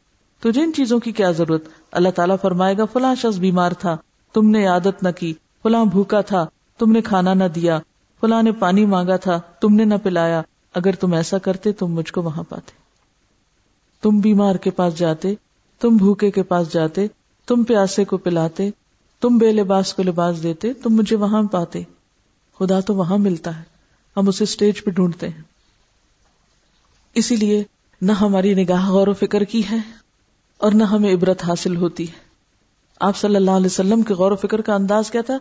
[0.41, 3.97] تجھے ان چیزوں کی کیا ضرورت؟ اللہ تعالیٰ فرمائے گا، فلاں شخص بیمار تھا،
[4.33, 6.47] تم نے عادت نہ کی، فلاں بھوکا تھا،
[6.79, 7.79] تم نے کھانا نہ دیا،
[8.21, 10.43] فلاں نے پانی مانگا تھا، تم نے نہ پلایا۔
[10.77, 12.73] اگر تم ایسا کرتے تم مجھ کو وہاں پاتے۔
[14.03, 15.35] تم بیمار کے پاس جاتے،
[15.81, 17.07] تم بھوکے کے پاس جاتے،
[17.47, 18.71] تم پیاسے کو پلاتے،
[19.21, 21.83] تم بے لباس کو لباس دیتے، تم مجھے وہاں پاتے۔
[22.59, 23.63] خدا تو وہاں ملتا ہے،
[24.17, 25.43] ہم اسے اسٹیج پہ ڈھونڈتے ہیں۔
[27.15, 27.65] اسی لیے
[28.03, 29.79] نہ ہماری نگاہ غور و فکر کی ہے
[30.59, 32.19] اور نہ ہمیں عبرت حاصل ہوتی ہے۔
[33.01, 35.39] آپ صلی اللہ علیہ وسلم کے غور و فکر کا انداز کیا تھا؟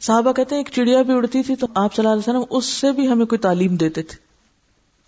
[0.00, 2.64] صحابہ کہتے ہیں، ایک چڑیا بھی اڑتی تھی تو آپ صلی اللہ علیہ وسلم اس
[2.64, 4.31] سے بھی ہمیں کوئی تعلیم دیتے تھے۔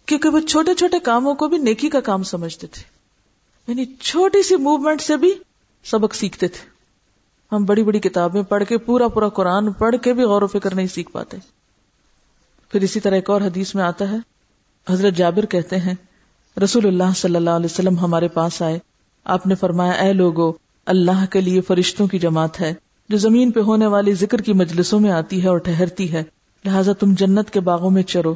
[0.06, 2.82] کیونکہ وہ چھوٹے چھوٹے کاموں کو بھی نیکی کا کام سمجھتے تھے۔
[3.68, 5.34] یعنی چھوٹی سی موومنٹ سے بھی
[5.84, 6.74] سبق سیکھتے تھے۔
[7.56, 10.74] ہم بڑی بڑی کتابیں پڑھ کے، پورا پورا قرآن پڑھ کے بھی غور و فکر
[10.74, 11.36] نہیں سیکھ پاتے۔
[12.72, 14.16] پھر اسی طرح ایک اور حدیث میں آتا ہے۔
[14.90, 15.94] حضرت جابر کہتے ہیں،
[16.64, 18.78] رسول اللہ صلی اللہ علیہ وسلم ہمارے پاس آئے۔
[19.24, 20.52] آپ نے فرمایا، اے لوگو،
[20.86, 22.74] اللہ کے لیے فرشتوں کی جماعت ہے،
[23.08, 26.22] جو زمین پہ ہونے والی ذکر کی مجلسوں میں آتی ہے اور ٹہرتی ہے۔
[26.64, 28.34] لہٰذا تم جنت کے باغوں میں چرو۔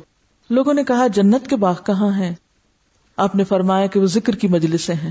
[0.51, 2.35] لوگوں نے کہا، جنت کے باغ کہاں ہیں؟
[3.17, 5.11] آپ نے فرمایا کہ وہ ذکر کی مجلسیں ہیں۔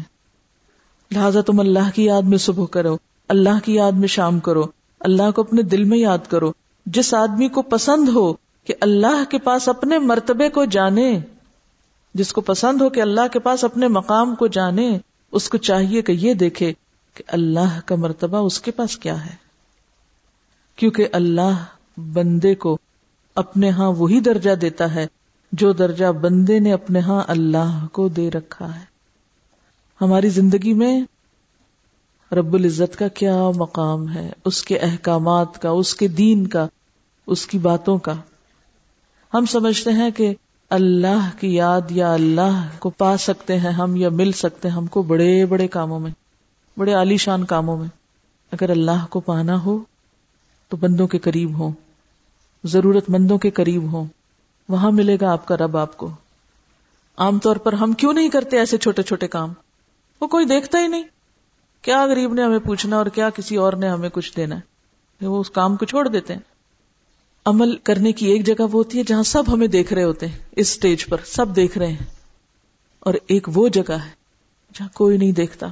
[1.12, 4.64] لہٰذا تم اللہ کی یاد میں صبح کرو، اللہ کی یاد میں شام کرو،
[5.00, 6.52] اللہ کو اپنے دل میں یاد کرو۔
[6.86, 11.20] جس آدمی کو پسند ہو کہ اللہ کے پاس اپنے مرتبے کو جانے،
[12.14, 14.98] جس کو پسند ہو کہ اللہ کے پاس اپنے مقام کو جانے،
[15.32, 16.74] اس کو چاہیے کہ یہ دیکھے
[17.14, 19.36] کہ اللہ کا مرتبہ اس کے پاس کیا ہے۔
[20.76, 21.64] کیونکہ اللہ
[22.14, 22.78] بندے کو
[23.36, 25.08] اپنے ہاں وہی درجہ دیتا ہے
[25.52, 28.84] جو درجہ بندے نے اپنے ہاں اللہ کو دے رکھا ہے۔
[30.02, 31.02] ہماری زندگی میں
[32.32, 36.68] رب العزت کا کیا مقام ہے؟ اس کے احکامات کا، اس کے دین کا،
[37.28, 38.14] اس کی باتوں کا۔
[39.34, 40.34] ہم سمجھتے ہیں کہ
[40.70, 44.86] اللہ کی یاد یا اللہ کو پا سکتے ہیں ہم یا مل سکتے ہیں ہم
[44.86, 46.12] کو بڑے بڑے کاموں میں،
[46.78, 47.88] بڑے عالیشان کاموں میں۔
[48.52, 49.78] اگر اللہ کو پانا ہو
[50.70, 51.72] تو بندوں کے قریب ہو
[52.64, 54.06] ضرورت مندوں کے قریب ہو
[54.70, 56.10] وہاں ملے گا آپ کا رب آپ کو۔
[57.18, 59.54] عام طور پر ہم کیوں نہیں کرتے ایسے چھوٹے چھوٹے کام؟
[60.22, 61.04] وہ کوئی دیکھتا ہی نہیں۔
[61.82, 64.56] کیا غریب نے ہمیں پوچھنا اور کیا کسی اور نے ہمیں کچھ دینا؟
[65.22, 66.40] ہے وہ اس کام کو چھوڑ دیتے ہیں۔
[67.46, 70.38] عمل کرنے کی ایک جگہ وہ ہوتی ہے جہاں سب ہمیں دیکھ رہے ہوتے ہیں۔
[70.52, 72.06] اس سٹیج پر سب دیکھ رہے ہیں۔
[73.00, 74.10] اور ایک وہ جگہ ہے
[74.74, 75.68] جہاں کوئی نہیں دیکھتا۔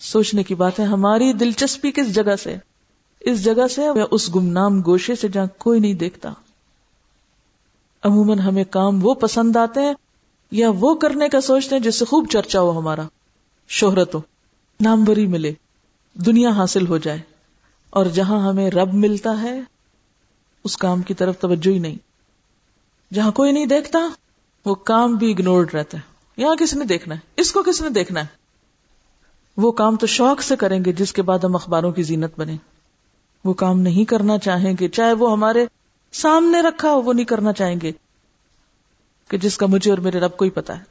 [0.00, 2.56] سوچنے کی بات ہے، ہماری دلچسپی کس جگہ سے؟
[3.20, 6.32] اس جگہ سے یا اس گمنام گوشے سے جہاں کوئی نہیں دیکھتا۔
[8.04, 9.94] عموماً ہمیں کام وہ پسند آتے ہیں
[10.50, 13.02] یا وہ کرنے کا سوچتے ہیں جس سے خوب چرچا ہو ہمارا۔
[13.68, 14.20] شہرت ہو
[14.80, 15.52] ناموری ملے،
[16.14, 17.18] دنیا حاصل ہو جائے،
[17.90, 19.60] اور جہاں ہمیں رب ملتا ہے،
[20.64, 21.96] اس کام کی طرف توجہ ہی نہیں۔
[23.14, 23.98] جہاں کوئی نہیں دیکھتا،
[24.64, 26.02] وہ کام بھی اگنورڈ رہتا ہے۔
[26.36, 28.26] یہاں کس نے دیکھنا ہے؟ اس کو کس نے دیکھنا ہے؟
[29.56, 32.56] وہ کام تو شوق سے کریں گے، جس کے بعد ہم اخباروں کی زینت بنے
[33.44, 35.66] وہ کام نہیں کرنا چاہیں گے، چاہے وہ ہمارے
[36.12, 37.92] سامنے رکھا ہو، وہ نہیں کرنا چاہیں گے
[39.28, 40.84] کہ جس کا مجھے اور میرے رب کو ہی پتا ہے۔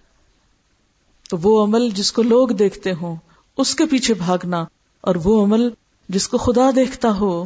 [1.30, 3.16] تو وہ عمل جس کو لوگ دیکھتے ہوں،
[3.58, 4.66] اس کے پیچھے بھاگنا،
[5.02, 5.70] اور وہ عمل
[6.10, 7.46] جس کو خدا دیکھتا ہو،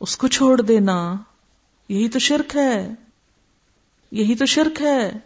[0.00, 1.14] اس کو چھوڑ دینا۔
[1.88, 2.94] یہی تو شرک ہے۔
[4.10, 5.18] یہی تو شرک ہے۔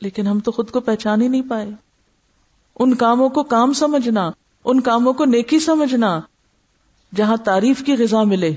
[0.00, 1.70] لیکن ہم تو خود کو پہچان ہی نہیں پائے۔
[2.78, 4.30] ان کاموں کو کام سمجھنا،
[4.64, 6.20] ان کاموں کو نیکی سمجھنا،
[7.14, 8.52] جہاں تعریف کی غذا ملے،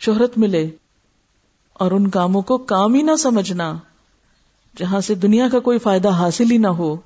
[0.00, 0.70] شہرت ملے
[1.82, 3.78] اور ان کاموں کو کام ہی نہ سمجھنا،
[4.78, 6.96] جہاں سے دنیا کا کوئی فائدہ حاصل ہی نہ ہو۔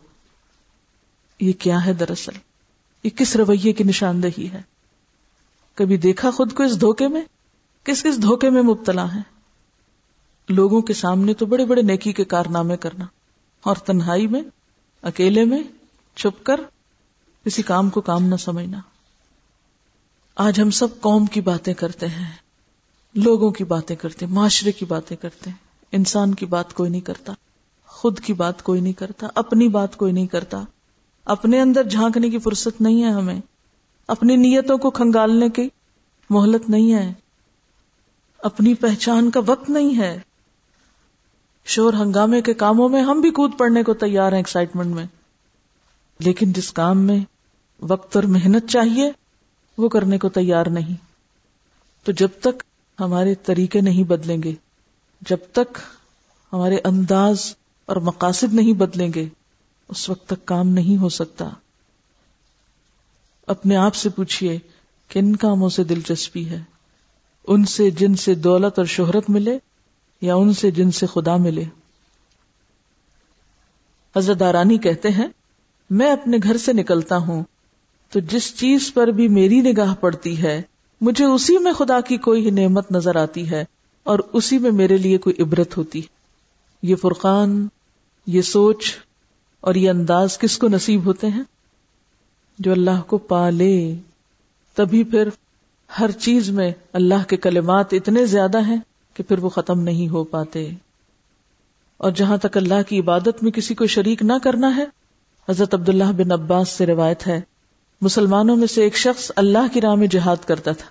[1.40, 2.32] یہ کیا ہے دراصل؟
[3.04, 4.62] یہ کس رویے کی نشاندہی ہے؟
[5.74, 7.22] کبھی دیکھا خود کو اس دھوکے میں؟
[7.84, 9.20] کس کس دھوکے میں مبتلا ہے؟
[10.48, 13.04] لوگوں کے سامنے تو بڑے بڑے نیکی کے کارنامے کرنا،
[13.62, 14.42] اور تنہائی میں،
[15.02, 15.62] اکیلے میں،
[16.16, 16.60] چھپ کر
[17.44, 18.80] کسی کام کو کام نہ سمجھنا۔
[20.36, 22.45] آج ہم سب قوم کی باتیں کرتے ہیں۔
[23.16, 25.56] لوگوں کی باتیں کرتے ہیں، معاشرے کی باتیں کرتے ہیں۔
[25.92, 27.32] انسان کی بات کوئی نہیں کرتا،
[27.86, 30.62] خود کی بات کوئی نہیں کرتا، اپنی بات کوئی نہیں کرتا۔
[31.24, 33.40] اپنے اندر جھانکنے کی فرصت نہیں ہے ہمیں۔
[34.08, 35.68] اپنی نیتوں کو کھنگالنے کی
[36.30, 37.12] مہلت نہیں ہے۔
[38.38, 40.20] اپنی پہچان کا وقت نہیں ہے۔
[41.64, 45.06] شور ہنگامے کے کاموں میں ہم بھی کود پڑنے کو تیار ہیں ایکسائٹمنٹ میں۔
[46.18, 47.18] لیکن جس کام میں
[47.80, 49.12] وقت اور محنت چاہیے،
[49.78, 50.96] وہ کرنے کو تیار نہیں۔
[52.04, 52.62] تو جب تک
[53.00, 54.52] ہمارے طریقے نہیں بدلیں گے۔
[55.20, 55.78] جب تک
[56.52, 57.54] ہمارے انداز
[57.86, 59.28] اور مقاصد نہیں بدلیں گے،
[59.88, 61.48] اس وقت تک کام نہیں ہو سکتا۔
[63.46, 64.58] اپنے آپ سے پوچھئے
[65.08, 66.62] کن کاموں سے دلچسپی ہے۔
[67.46, 69.58] ان سے جن سے دولت اور شہرت ملے
[70.20, 71.64] یا ان سے جن سے خدا ملے۔
[74.16, 75.28] حضرت دارانی کہتے ہیں،
[75.90, 77.44] میں اپنے گھر سے نکلتا ہوں
[78.10, 80.62] تو جس چیز پر بھی میری نگاہ پڑتی ہے
[81.00, 83.64] مجھے اسی میں خدا کی کوئی نعمت نظر آتی ہے
[84.04, 86.00] اور اسی میں میرے لیے کوئی عبرت ہوتی
[86.82, 87.68] یہ فرقان،
[88.26, 88.96] یہ سوچ
[89.60, 91.42] اور یہ انداز کس کو نصیب ہوتے ہیں؟
[92.58, 93.94] جو اللہ کو پالے
[94.74, 95.28] تبھی پھر
[96.00, 98.76] ہر چیز میں اللہ کے کلمات اتنے زیادہ ہیں
[99.14, 100.70] کہ پھر وہ ختم نہیں ہو پاتے۔
[101.96, 104.84] اور جہاں تک اللہ کی عبادت میں کسی کو شریک نہ کرنا ہے،
[105.48, 107.40] حضرت عبداللہ بن عباس سے روایت ہے
[108.00, 110.86] مسلمانوں میں سے ایک شخص اللہ کی راہ میں جہاد کرتا تھا۔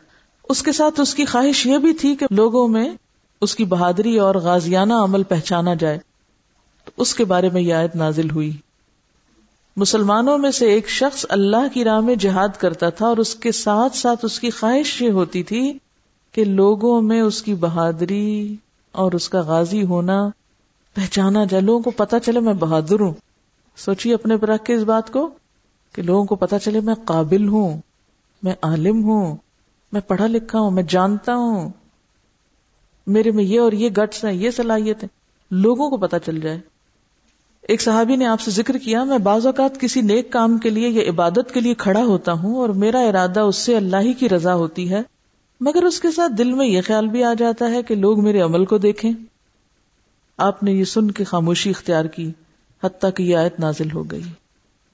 [0.50, 2.90] اس کے ساتھ اس کی خواہش یہ بھی تھی کہ لوگوں میں
[3.42, 6.00] اس کی بہادری اور غازیانہ عمل پہچانا جائے۔
[6.86, 8.52] تو اس کے بارے میں یہ آیت نازل ہوئی۔
[9.78, 13.52] مسلمانوں میں سے ایک شخص اللہ کی راہ میں جہاد کرتا تھا اور اس کے
[13.52, 15.78] ساتھ ساتھ اس کی خواہش یہ ہوتی تھی
[16.32, 18.56] کہ لوگوں میں اس کی بہادری
[18.92, 20.30] اور اس کا غازی ہونا
[20.94, 23.14] پہچانا جائے۔ لوگوں کو پتا چلے میں بہادر ہوں۔
[23.78, 25.30] سوچیے اپنے پر رکھ کے اس بات کو۔
[25.96, 27.82] کہ لوگوں کو پتا چلے میں قابل ہوں،
[28.44, 29.36] میں عالم ہوں،
[29.92, 31.70] میں پڑھا لکھا ہوں، میں جانتا ہوں۔
[33.08, 35.08] میرے میں یہ اور یہ گٹس ہیں، یہ صلاحیت ہے
[35.52, 36.60] لوگوں کو پتا چل جائے۔
[37.62, 40.90] ایک صحابی نے آپ سے ذکر کیا، میں بعض اوقات کسی نیک کام کے لیے
[40.90, 44.30] یا عبادت کے لیے کھڑا ہوتا ہوں اور میرا ارادہ اس سے اللہ ہی کی
[44.30, 45.02] رضا ہوتی ہے،
[45.62, 48.42] مگر اس کے ساتھ دل میں یہ خیال بھی آ جاتا ہے کہ لوگ میرے
[48.42, 49.12] عمل کو دیکھیں۔
[50.38, 52.32] آپ نے یہ سن کے خاموشی اختیار کی،
[52.84, 54.45] حتیٰ کہ یہ آیت نازل ہو گئی۔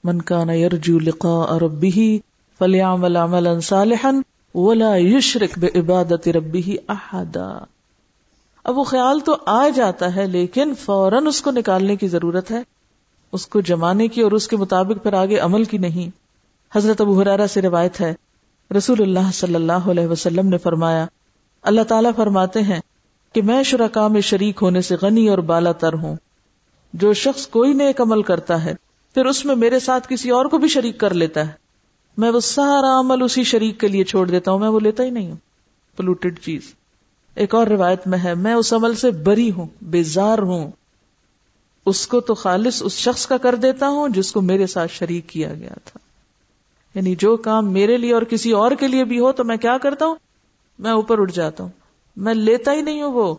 [0.04, 2.16] من کا یرجو لقاء ربه
[2.58, 4.10] فلیعمل عملا صالحا
[4.54, 7.58] ولا يشرك بعبادت ربه احدا۔
[8.64, 12.62] اب وہ خیال تو آ جاتا ہے، لیکن فوراً اس کو نکالنے کی ضرورت ہے،
[13.32, 16.10] اس کو جمانے کی اور اس کے مطابق پھر آگے عمل کی نہیں۔
[16.74, 18.14] حضرت ابو حرارا سے روایت ہے،
[18.76, 21.06] رسول اللہ صلی اللہ علیہ وسلم نے فرمایا،
[21.62, 22.80] اللہ تعالیٰ فرماتے ہیں
[23.32, 26.16] کہ میں شرکا میں شریک ہونے سے غنی اور بالا تر ہوں۔
[26.92, 28.74] جو شخص کوئی نیک عمل کرتا ہے
[29.14, 31.52] پھر اس میں میرے ساتھ کسی اور کو بھی شریک کر لیتا ہے۔
[32.16, 35.10] میں وہ سارا عمل اسی شریک کے لیے چھوڑ دیتا ہوں، میں وہ لیتا ہی
[35.10, 35.36] نہیں ہوں۔
[35.96, 36.60] پلوٹیڈ چیز
[37.34, 40.70] ایک اور روایت میں ہے، میں اس عمل سے بری ہوں، بیزار ہوں۔
[41.86, 45.28] اس کو تو خالص اس شخص کا کر دیتا ہوں جس کو میرے ساتھ شریک
[45.28, 45.98] کیا گیا تھا۔
[46.94, 49.78] یعنی جو کام میرے لیے اور کسی اور کے لیے بھی ہو تو میں کیا
[49.78, 50.14] کرتا ہوں؟
[50.78, 51.70] میں اوپر اٹھ جاتا ہوں۔
[52.16, 53.34] میں لیتا ہی نہیں ہوں وہ۔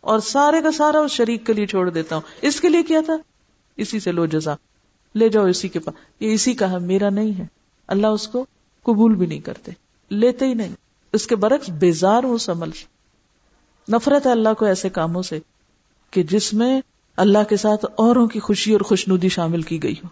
[0.00, 3.00] اور سارے کا سارا اس شریک کے لیے چھوڑ دیتا ہوں۔ اس کے لیے کیا
[3.06, 3.16] تھا؟
[3.76, 4.54] اسی سے لو جزا۔
[5.14, 7.46] لے جاؤ اسی کے پاس۔ یہ اسی کا ہے، میرا نہیں ہے۔
[7.86, 8.46] اللہ اس کو
[8.82, 9.72] قبول بھی نہیں کرتے۔
[10.10, 10.72] لیتے ہی نہیں۔
[11.12, 12.70] اس کے برعکس بیزار ہوں اس عمل
[13.92, 15.38] نفرت ہے اللہ کو ایسے کاموں سے
[16.10, 16.80] کہ جس میں
[17.16, 20.08] اللہ کے ساتھ اوروں کی خوشی اور خوشنودی شامل کی گئی ہو۔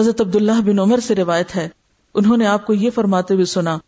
[0.00, 1.68] حضرت عبداللہ بن عمر سے روایت ہے،
[2.14, 3.78] انہوں نے آپ کو یہ فرماتے ہوئے سنا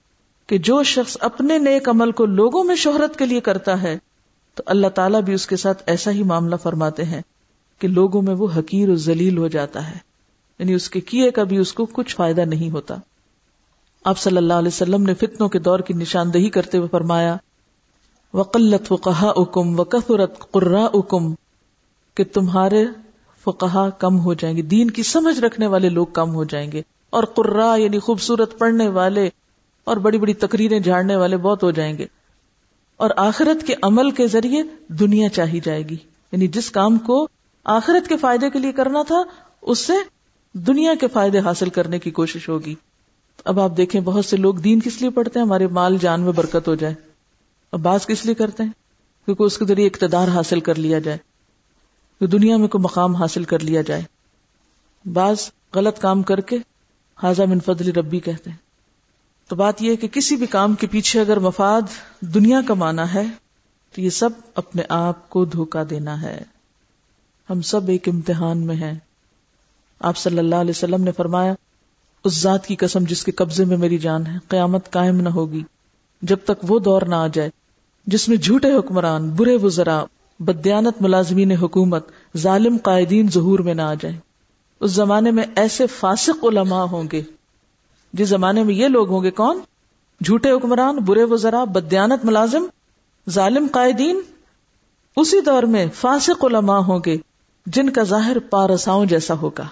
[0.47, 3.99] کہ جو شخص اپنے نیک عمل کو لوگوں میں شہرت کے لیے کرتا ہے،
[4.55, 7.23] تو اللہ تعالیٰ بھی اس کے ساتھ ایسا ہی معاملہ فرماتے ہیں
[7.79, 10.11] کہ لوگوں میں وہ حقیر و ذلیل ہو جاتا ہے۔
[10.59, 12.96] یعنی اس کے کیے کا بھی اس کو کچھ فائدہ نہیں ہوتا۔
[14.05, 17.36] آپ صلی اللہ علیہ وسلم نے فتنوں کے دور کی نشاندہی کرتے ہوئے فرمایا،
[18.34, 19.84] وقلت و کہا اکم و
[20.50, 21.34] قرا اکم
[22.14, 22.84] کہ تمہارے
[23.44, 26.82] فقہا کم ہو جائیں گے، دین کی سمجھ رکھنے والے لوگ کم ہو جائیں گے،
[27.11, 29.30] اور قرا یعنی خوبصورت پڑھنے والے
[29.84, 32.07] اور بڑی بڑی تقریریں جھاڑنے والے بہت ہو جائیں گے۔
[32.96, 35.96] اور آخرت کے عمل کے ذریعے دنیا چاہی جائے گی۔
[36.32, 37.28] یعنی جس کام کو
[37.64, 39.22] آخرت کے فائدے کے لیے کرنا تھا،
[39.62, 39.92] اس سے
[40.55, 42.74] دنیا کے فائدے حاصل کرنے کی کوشش ہوگی۔
[43.44, 46.32] اب آپ دیکھیں بہت سے لوگ دین کس لیے پڑھتے ہیں؟ ہمارے مال جان میں
[46.32, 46.94] برکت ہو جائے۔
[47.70, 48.70] اور بعض کس لیے کرتے ہیں؟
[49.24, 51.18] کیونکہ اس کے ذریعے اقتدار حاصل کر لیا جائے۔
[52.26, 54.03] دنیا میں کوئی مقام حاصل کر لیا جائے۔
[55.12, 56.57] بعض غلط کام کر کے
[57.22, 58.57] حاضہ من فضل ربی کہتے ہیں۔
[59.48, 61.82] تو بات یہ کہ کسی بھی کام کے پیچھے اگر مفاد
[62.20, 63.24] دنیا کمانا ہے،
[63.94, 66.42] تو یہ سب اپنے آپ کو دھوکا دینا ہے۔
[67.50, 68.98] ہم سب ایک امتحان میں ہیں۔
[70.03, 71.55] آپ صلی اللہ علیہ وسلم نے فرمایا،
[72.24, 75.62] اس ذات کی قسم جس کے قبضے میں میری جان ہے، قیامت قائم نہ ہوگی۔
[76.22, 77.50] جب تک وہ دور نہ آ جائے،
[78.07, 80.05] جس میں جھوٹے حکمران، برے وزرا،
[80.40, 84.18] بدیانت ملازمین حکومت، ظالم قائدین ظہور میں نہ آ جائیں۔
[84.80, 87.22] اس زمانے میں ایسے فاسق علماء ہوں گے۔
[88.12, 89.61] جس زمانے میں یہ لوگ ہوں گے کون؟
[90.24, 92.64] جھوٹے حکمران، برے وزرا، بدیانت ملازم،
[93.30, 94.20] ظالم قائدین۔
[95.16, 97.16] اسی دور میں فاسق علماء ہوں گے،
[97.66, 99.64] جن کا ظاہر پارساؤں جیسا ہوگا۔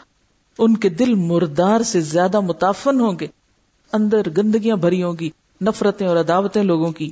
[0.60, 3.26] ان کے دل مردار سے زیادہ متافن ہوں گے۔
[3.92, 5.30] اندر گندگیاں بھری ہوں گی،
[5.60, 7.10] نفرتیں اور عداوتیں لوگوں کی۔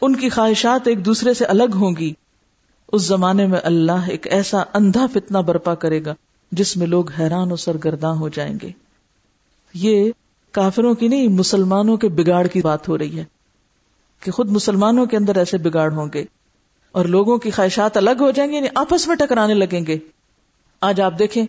[0.00, 2.12] ان کی خواہشات ایک دوسرے سے الگ ہوں گی۔
[2.92, 6.14] اس زمانے میں اللہ ایک ایسا اندھا فتنہ برپا کرے گا
[6.52, 8.70] جس میں لوگ حیران و سرگرداں ہو جائیں گے۔
[9.74, 10.10] یہ
[10.52, 13.24] کافروں کی نہیں، مسلمانوں کے بگاڑ کی بات ہو رہی ہے
[14.20, 16.24] کہ خود مسلمانوں کے اندر ایسے بگاڑ ہوں گے
[16.92, 19.98] اور لوگوں کی خواہشات الگ ہو جائیں گے یعنی آپس میں ٹکرانے لگیں گے۔
[20.80, 21.46] آج آپ دیکھیں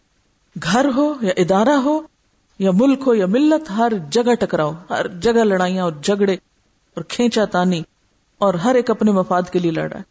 [0.64, 2.02] گھر ہو یا ادارہ ہو
[2.60, 7.46] یا ملک ہو یا ملت، ہر جگہ ٹکراؤ، ہر جگہ لڑائیاں اور جھگڑے اور کھینچا
[7.46, 7.82] تانی
[8.38, 10.04] اور ہر ایک اپنے مفاد کے لیے لڑ رہا ہے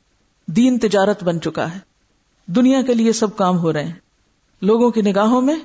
[0.53, 1.79] دین تجارت بن چکا ہے۔
[2.47, 3.93] دنیا کے لیے سب کام ہو رہے ہیں۔
[4.63, 5.57] لوگوں کی نگاہوں میں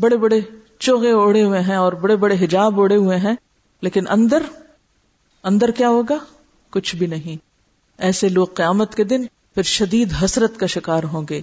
[0.00, 0.40] بڑے بڑے
[0.78, 3.36] چوگے اوڑے ہوئے ہیں اور بڑے بڑے حجاب اوڑے ہوئے ہیں،
[3.80, 4.42] لیکن اندر
[5.42, 6.16] اندر کیا ہوگا؟
[6.70, 7.36] کچھ بھی نہیں۔
[7.98, 11.40] ایسے لوگ قیامت کے دن پھر شدید حسرت کا شکار ہوں گے۔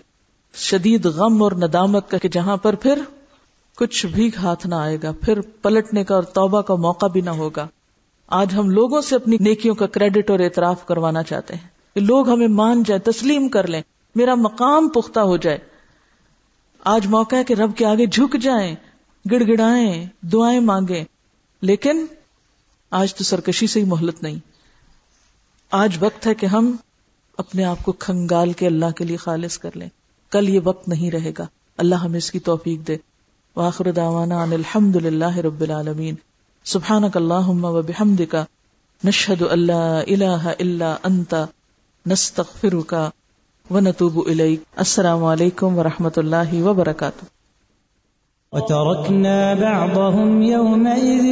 [0.56, 3.02] شدید غم اور ندامت کا کہ جہاں پر پھر
[3.78, 7.30] کچھ بھی ہاتھ نہ آئے گا، پھر پلٹنے کا اور توبہ کا موقع بھی نہ
[7.30, 7.68] ہوگا۔
[8.28, 12.30] آج ہم لوگوں سے اپنی نیکیوں کا کریڈٹ اور اعتراف کروانا چاہتے ہیں۔ کہ لوگ
[12.30, 13.82] ہمیں مان جائیں، تسلیم کر لیں۔
[14.16, 15.58] میرا مقام پختہ ہو جائے۔
[16.84, 18.76] آج موقع ہے کہ رب کے آگے جھک جائیں
[19.32, 21.04] گڑ گڑائیں دعائیں مانگیں۔
[21.62, 22.06] لیکن
[22.92, 24.40] آج تو سرکشی سے ہی مہلت نہیں۔
[25.72, 26.76] آج وقت ہے کہ ہم
[27.38, 29.90] اپنے آپ کو کھنگال کے اللہ کے لیے خالص کر لیں۔
[30.32, 31.46] کل یہ وقت نہیں رہے گا۔
[31.78, 32.98] اللہ ہمیں اس کی توفیق دے۔
[33.56, 36.16] واخر دعوانا ان الحمد للہ رب العالمین۔
[36.66, 38.36] سبحانک اللہم و بحمدک۔
[39.04, 41.36] نشہد اللہ الہ الا انت۔
[42.06, 42.96] نستغفرک
[43.70, 47.26] ونتوب الیک۔ السلام علیکم ورحمۃ اللہ وبرکاتہ۔
[48.52, 51.26] وتركنا بعضهم يومئذ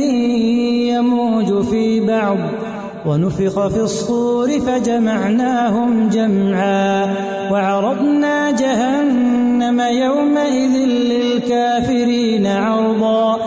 [0.93, 2.72] يموج في بعض۔
[3.06, 7.16] ونفخ في الصور فجمعناهم جمعا
[7.51, 13.38] وعرضنا جهنم يومئذ للكافرين عرضا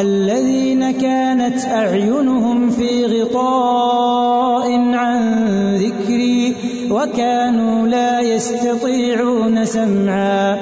[0.00, 5.20] الذين كانت أعينهم في غطاء عن
[5.74, 6.54] ذكري
[6.90, 10.58] وكانوا لا يستطيعون سمعا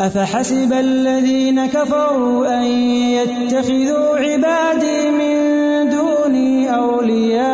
[0.00, 5.34] أفحسب الذين كفروا أن يتخذوا عبادي من
[5.90, 7.53] دوني أولياء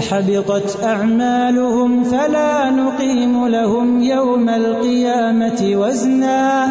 [0.00, 6.68] فحبطت أعمالهم فلا نقيم لهم يوم القيامة وزنا.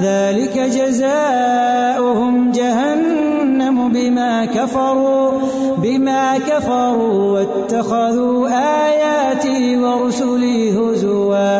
[0.00, 5.32] ذلك جزاؤهم جهنم بما كفروا
[5.78, 8.48] بما كفروا واتخذوا
[8.86, 11.58] آياتي ورسلي هزوا.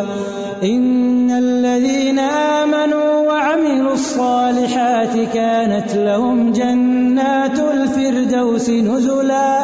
[0.63, 9.63] إن الذين آمنوا وعملوا الصالحات كانت لهم جنات الفردوس نزلا.